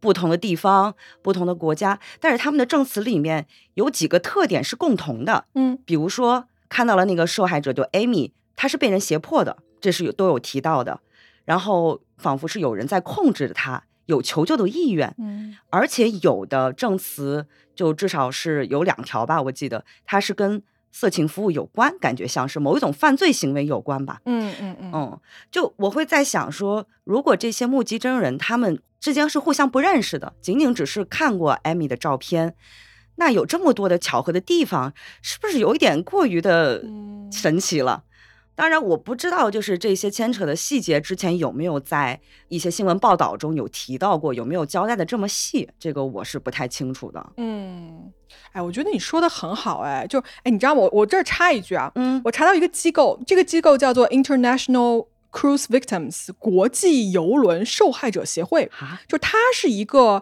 [0.00, 11.00] 不同的地方、不同的国家，但是他们的证词里面有几个特点是共同的，嗯，比如说看到了那个受害者就 Amy，她是被人胁迫的，这是有都有提到的，
[11.44, 13.84] 然后仿佛是有人在控制着她。
[14.06, 20.62] 有求救的意愿，嗯，而且有的证词就至少是有两条吧，我记得它是跟
[20.98, 32.56] 色情服务有关，感觉像是某一种犯罪行为有关吧，嗯嗯嗯，嗯，就我会在想说，如果这些目击证人他们之间是互相不认识的，仅仅只是看过艾米的照片，
[33.14, 34.92] 那有这么多的巧合的地方，
[35.22, 36.82] 是不是有一点过于的
[37.30, 38.02] 神奇了？
[38.58, 47.24] 当然，我不知道，就是这些牵扯的细节，之前有没有在一些新闻报道中有提到过，有没有交代的这么细，这个我是不太清楚的。
[47.36, 48.12] 嗯，
[48.50, 58.68] 哎，我觉得你说的很好，哎，就哎，你知道我我这儿插一句啊，嗯，我查到一个机构，这个机构叫做 International Cruise Victims 国际游轮受害者协会，
[59.06, 60.20] 就它是一个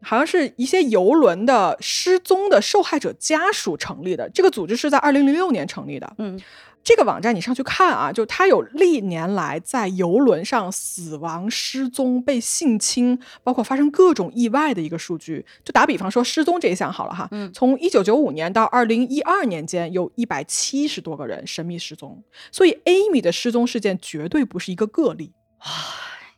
[0.00, 6.40] 好像是一些游轮的失踪的受害者家属成立的，这个组织是在二零零六年成立的，嗯。
[6.84, 15.46] 这个网站你上去看啊，就它有历年来在游轮上死亡、失踪、被性侵，包括发生各种意外的一个数据。
[15.64, 22.22] 就打比方说失踪这一项好了哈，嗯，从一九九五年到二零一二年间，有一百七十多个人神秘失踪。
[22.52, 25.66] 所以 Amy 的失踪事件绝对不是一个个例啊！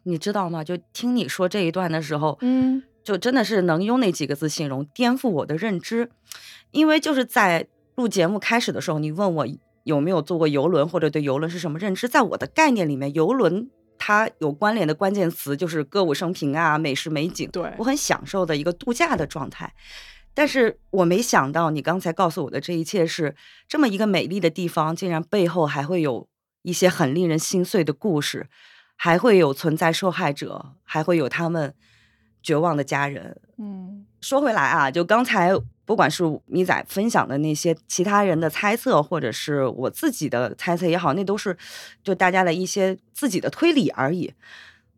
[0.05, 0.63] 你知道吗？
[0.63, 6.09] 就听你说这一段的时候，嗯，就真的是能用那几个字形容，颠覆我的认知。
[6.71, 7.67] 因为就是在
[7.97, 9.49] 录节目开始的时候，你问我。
[9.87, 12.09] 有没有坐过游轮，或者对游轮是什么认知？
[12.09, 19.73] 在我的概念里面，游轮它有关联的关键词就是歌舞升平啊，美食美景，对我很享受的一个度假的状态。
[20.35, 23.37] 但是我没想到，你刚才告诉我的这一切是
[23.69, 26.27] 这么一个美丽的地方，竟然背后还会有
[26.63, 28.49] 一些很令人心碎的故事，
[28.97, 31.73] 还会有存在受害者，还会有他们
[32.43, 33.41] 绝望的家人。
[33.57, 35.57] 嗯，说回来啊，就刚才。
[35.87, 41.57] 不管是米仔分享的那些其他人的猜测，或者是我自己的猜测也好，那都是
[42.03, 44.35] 就大家的一些自己的推理而已。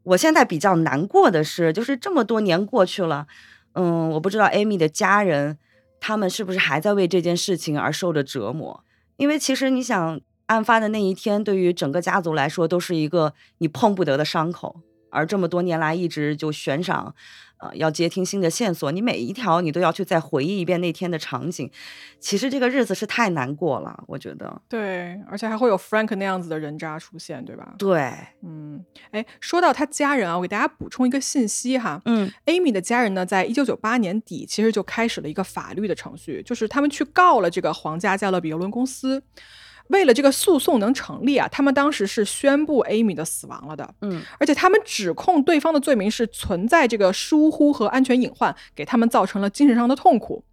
[0.02, 3.26] 我现在比较难过的是，就是这么多年过去了，
[3.74, 5.58] 嗯，我不知道 Amy 的家人
[6.00, 8.82] 他们是不是还在为这件事情而受着折磨。
[9.18, 14.80] 因为其实你想，案发的那一天对于整个家族来说都是一个你碰不得的伤口，
[15.10, 17.14] 而这么多年来一直就悬赏。
[17.60, 21.68] 呃，要接听新的线索，你每一条你都要去再回忆一遍那天的场景。
[22.20, 24.62] 其实这个日子是太难过了，我觉得。
[24.68, 27.74] 对，而且还会有 Frank 那样子的人渣出现，对吧？
[27.76, 39.20] 对，嗯，哎，说到他家人啊，我给大家补充一个信息哈，嗯，Amy 的家人呢，在一九九八年底其实就开始了一个法律的程序，就是他们去告了这个皇家加勒比邮轮公司。
[39.88, 50.44] 为了这个诉讼能成立啊，他们当时是宣布 Amy 的死亡了的，嗯，而且他们指控对方的罪名是存在这个疏忽和安全隐患，给他们造成了精神上的痛苦。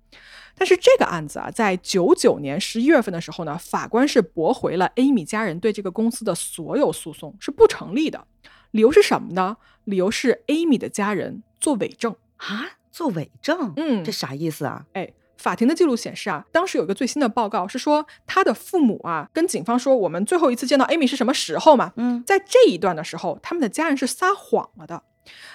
[0.58, 8.26] 但是这个案子啊，在九九年十一月份的时候呢，法官是驳回了 Amy 家人对这个公司的所有诉讼，是不成立的。
[8.72, 9.58] 理由是什么呢？
[9.84, 14.86] 理由是 Amy 的家人做伪证啊，做伪证，嗯，这啥意思啊？
[14.94, 15.12] 哎。
[15.38, 21.92] 法庭的记录显示啊，当时有一个最新的报告是说，他的父母啊跟警方说，我们最后一次见到 Amy 是什么时候嘛？
[21.98, 25.04] 嗯，在这一段的时候，他们的家人是撒谎了的，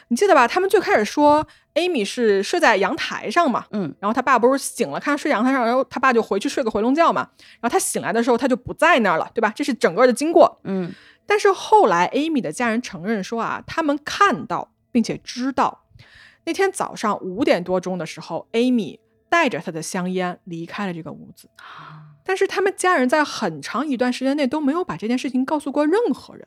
[0.08, 0.46] 你记得吧？
[0.46, 7.28] 他们最开始说 Amy 是睡在阳台上嘛，嗯，然后他爸不是醒了，看睡阳台上，然后他爸就回去睡个回笼觉嘛，
[7.60, 9.52] 然后他醒来的时候他就不在那儿了，对吧？
[9.56, 10.92] 这是整个的经过，嗯，
[11.26, 15.84] 但是后来 Amy 的家人承认说啊，他们看到并且知道
[16.44, 18.98] 那天早上五点多钟的时候，Amy。
[19.30, 21.48] 带着他的香烟离开了这个屋子，
[22.22, 26.46] 但是他们家人在很长一段时间内都没有把这件事情告诉过任何人。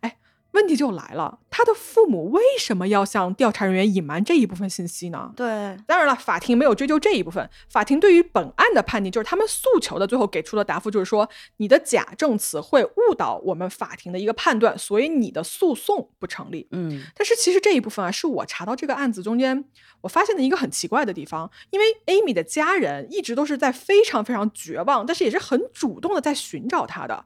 [0.00, 0.16] 哎。
[0.52, 5.32] 问题就来了，他的父母为什么要向调查人员隐瞒这一部分信息呢？
[5.34, 5.46] 对，
[5.86, 7.48] 当然了，法庭没有追究这一部分。
[7.70, 16.68] 法庭对于本案的判定，就是他们诉求的最后给出的答复，就是说你的假证词会误导我们法庭的一个判断，所以你的诉讼不成立。
[16.72, 19.64] 嗯，但是其实这一部分啊，是我查到这个案子中间
[20.02, 27.24] 我发现的一个很奇怪的地方，因为 Amy 的家人一直都是在非常非常绝望，但是也是很主动的在寻找他的。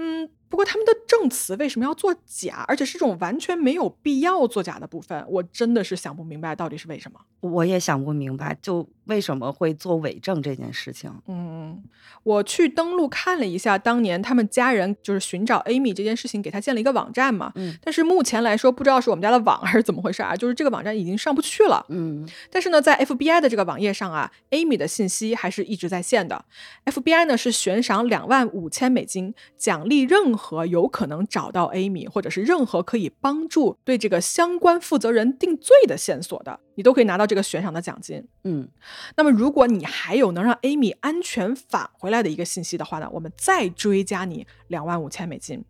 [0.00, 7.20] 嗯，不过他们的证词为什么要作假，而且是这种完全没有必要作假的部分，我真的是想不明白到底是为什么。
[7.40, 11.12] 我也想不明白，就为什么会做伪证这件事情。
[11.28, 11.82] 嗯，
[12.24, 17.52] 我去登录看了一下，当年他们家人就是寻找 Amy 这件事情，给他建了一个网站嘛。
[17.54, 17.76] 嗯。
[17.80, 21.86] 但是目前来说，不知道是我们家的网还是怎么回事啊，就是这个网站已经上不去了。
[21.90, 22.28] 嗯。
[22.50, 26.44] 但是呢，在 FBI 的这个网页上啊，Amy 的信息还是一直在线的。
[26.86, 38.26] FBI 呢是悬赏两万五千美金，奖励任何有可能找到 Amy，或者是任何可以帮助对这个相关负责人定罪的线索的，你都可以拿到这个悬赏的奖金。
[38.44, 38.68] 嗯。
[39.16, 45.64] 那么如果你还有能让 Amy 安全返回来的一个信息的话呢，我们再追加你两万五千美金。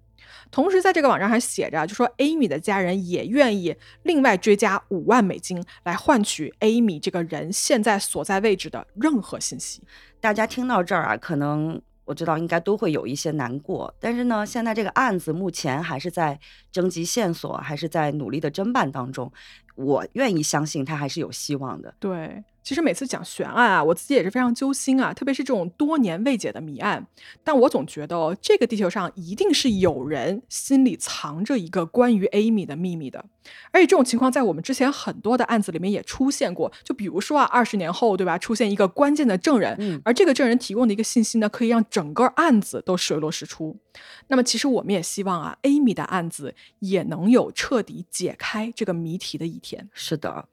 [0.51, 9.83] 同时，在这个网站还写着，就说 Amy 的家人也愿意另外追加五万美金来换取 Amy 这个人现在所在位置的任何信息。
[10.21, 16.41] 大家听到这儿啊，可能我知道应该都会有一些难过，但是呢，现在这个案子目前还是在
[16.73, 19.31] 征集线索，还是在努力的侦办当中。
[19.75, 21.95] 我愿意相信他还是有希望的。
[22.01, 22.43] 对。
[22.69, 27.07] 其实每次讲悬案啊，我自己也是非常揪心啊，特别是这种多年未解的谜案。
[27.43, 33.25] 但我总觉得哦，这个地球上一定是有人心里藏着一个关于 Amy 的秘密的。
[33.71, 36.71] 而且这种情况在我们之前很多的案子里面也出现过。
[36.85, 43.79] 就比如说啊，二十年后，对吧，出现一个关键的证人，而这个证人提供的一个信息呢，可以让整个案子都水落石出。
[44.27, 49.89] 那么其实我们也希望啊，Amy 的案子也能有彻底解开这个谜题的一天。
[49.95, 50.51] 是的，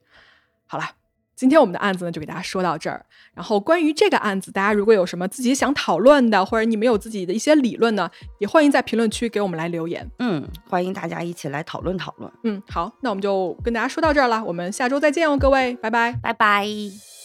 [0.66, 0.92] 好了。
[1.36, 3.06] 今天我们的案子呢，就给大家说到这儿。
[3.34, 8.10] 然后关于这个案子，大家如果有什么自己想讨论的，或者你们有自己的一些理论呢，
[8.40, 10.10] 也欢迎在评论区给我们来留言。
[10.20, 12.32] 嗯，欢迎大家一起来讨论讨论。
[12.44, 17.25] 嗯，好，那我们就跟大家说到这儿了，我们下周再见哦，各位，拜拜，拜拜。